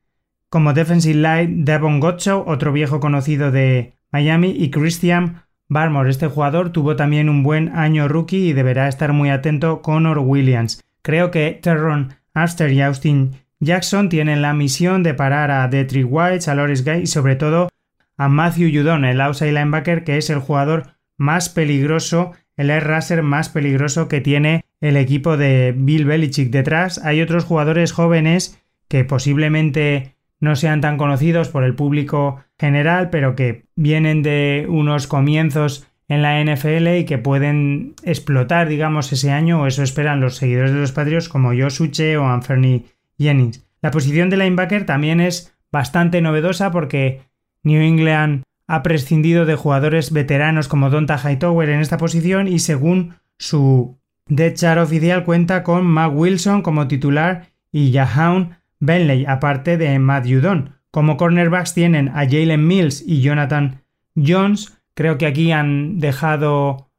como 0.49 0.72
defensive 0.72 1.14
line, 1.14 1.64
Devon 1.64 2.01
Gottschall, 2.01 2.44
otro 2.46 2.72
viejo 2.72 3.01
conocido 3.01 3.51
de 3.51 3.94
Miami, 4.11 4.51
y 4.51 4.70
Christian 4.70 5.42
Barmore, 5.68 6.11
este 6.11 6.28
jugador, 6.28 6.70
tuvo 6.70 6.96
también 6.96 7.28
un 7.28 7.42
buen 7.42 7.76
año 7.76 8.09
rookie 8.09 8.49
y 8.49 8.53
deberá 8.55 8.88
estar 8.88 9.12
muy 9.12 9.28
atento 9.28 9.82
Connor 9.82 10.18
Williams. 10.18 10.82
Creo 11.03 11.30
que 11.30 11.59
Terron 11.62 12.14
Aster 12.32 12.72
y 12.72 12.80
Austin 12.80 13.32
Jackson 13.61 14.09
tienen 14.09 14.40
la 14.40 14.55
misión 14.55 15.03
de 15.03 15.14
parar 15.14 15.51
a 15.51 15.68
Detrick 15.68 16.07
White, 16.09 16.51
a 16.51 16.55
Loris 16.55 16.84
Guy 16.84 17.03
y 17.03 17.07
sobre 17.07 17.36
todo 17.36 17.68
a 18.16 18.28
Matthew 18.28 18.70
Judon, 18.72 19.05
el 19.05 19.20
outside 19.20 19.53
linebacker, 19.53 20.05
que 20.05 20.16
es 20.16 20.30
el 20.30 20.38
jugador 20.38 20.94
más 21.16 21.49
peligroso, 21.49 22.32
el 22.57 22.70
air 22.70 22.84
rusher 22.84 23.22
más 23.22 23.49
peligroso 23.49 24.09
que 24.09 24.20
tiene 24.20 24.64
el 24.80 24.96
equipo 24.96 25.36
de 25.36 25.74
Bill 25.76 26.05
Belichick. 26.05 26.51
Detrás 26.51 26.99
hay 27.05 27.20
otros 27.20 27.44
jugadores 27.44 27.92
jóvenes 27.92 28.61
que 28.88 29.05
posiblemente 29.05 30.16
no 30.41 30.57
sean 30.57 30.80
tan 30.80 30.99
conocidos 30.99 31.49
por 31.49 31.64
el 31.64 31.74
público 31.74 32.41
general, 32.59 33.11
pero 33.11 33.34
que 33.34 33.64
vienen 33.76 34.22
de 34.22 34.66
unos 34.68 35.07
comienzos 35.07 35.86
en 36.09 36.22
la 36.22 36.43
NFL 36.43 36.89
y 36.97 37.05
que 37.05 37.18
pueden 37.18 37.95
explotar, 38.03 38.68
digamos, 38.68 39.12
ese 39.12 39.30
año, 39.30 39.62
o 39.62 39.66
eso 39.66 39.82
esperan 39.82 40.20
los 40.20 40.36
seguidores 40.36 40.72
de 40.72 40.80
los 40.80 40.93
Patriots 40.93 41.28
como 41.28 41.51
Josh 41.51 41.82
Uche 41.82 42.16
o 42.16 42.26
Anthony 42.26 42.84
Jennings. 43.18 43.66
La 43.82 43.91
posición 43.91 44.30
de 44.30 44.39
linebacker 44.39 44.86
también 44.86 45.20
es 45.20 45.55
bastante 45.70 46.20
novedosa 46.20 46.70
porque 46.70 47.22
New 47.62 47.82
England 47.82 48.43
ha 48.66 48.82
prescindido 48.82 49.45
de 49.45 49.55
jugadores 49.55 50.12
veteranos 50.12 50.68
como 50.68 50.91
Donta 50.91 51.18
Hightower 51.18 51.68
en 51.68 51.80
esta 51.80 51.99
posición 51.99 52.49
y 52.49 52.59
según 52.59 53.14
su 53.39 53.99
death 54.26 54.55
chart 54.55 54.80
oficial 54.80 55.24
cuenta 55.24 55.62
con 55.62 55.86
Mac 55.86 56.12
Wilson 56.14 56.62
como 56.62 56.89
titular 56.89 57.49
y 57.72 57.93
Jahan 57.93 58.58
Benley, 58.81 59.24
aparte 59.26 59.76
de 59.76 59.99
Matt 59.99 60.26
Judon. 60.26 60.76
Como 60.91 61.16
cornerbacks 61.16 61.74
tienen 61.74 62.09
a 62.09 62.24
Jalen 62.24 62.66
Mills 62.66 63.05
y 63.07 63.20
Jonathan 63.20 63.83
Jones. 64.16 64.79
Creo 64.95 65.18
que 65.18 65.26
aquí 65.26 65.53
han 65.53 65.99
dejado 65.99 66.91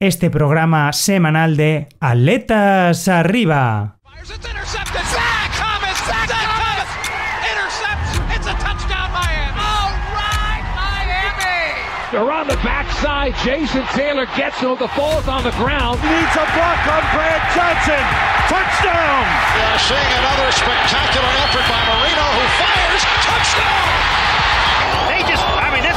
este 0.00 0.30
programa 0.30 0.92
semanal 0.92 1.56
de 1.56 1.88
Atletas 2.00 3.08
Arriba. 3.08 3.98
Around 12.12 12.50
the 12.50 12.56
backside, 12.62 13.32
Jason 13.42 13.86
Taylor 13.94 14.26
gets 14.36 14.60
him. 14.60 14.76
The 14.76 14.88
falls 14.88 15.26
on 15.28 15.44
the 15.44 15.54
ground. 15.56 15.96
Needs 16.02 16.36
a 16.36 16.44
block 16.52 16.80
on 16.92 17.02
Brad 17.16 17.40
Johnson. 17.56 18.04
Touchdown! 18.52 19.24
Yeah, 19.56 19.78
seeing 19.78 20.12
another 20.20 20.52
spectacular 20.52 21.32
effort 21.40 21.64
by 21.72 21.80
Marino, 21.88 22.26
who 22.36 22.44
fires. 22.60 24.01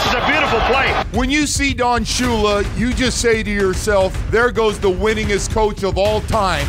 This 0.06 0.14
is 0.14 0.24
a 0.24 0.28
beautiful 0.28 0.60
play. 0.60 1.03
When 1.14 1.32
you 1.32 1.47
see 1.47 1.74
Don 1.74 2.06
Shula, 2.06 2.64
you 2.78 2.93
just 2.93 3.20
say 3.20 3.41
to 3.41 3.49
yourself, 3.49 4.16
there 4.30 4.51
goes 4.51 4.78
the 4.78 4.91
winningest 4.91 5.51
coach 5.51 5.82
of 5.82 5.97
all 5.97 6.22
time. 6.22 6.68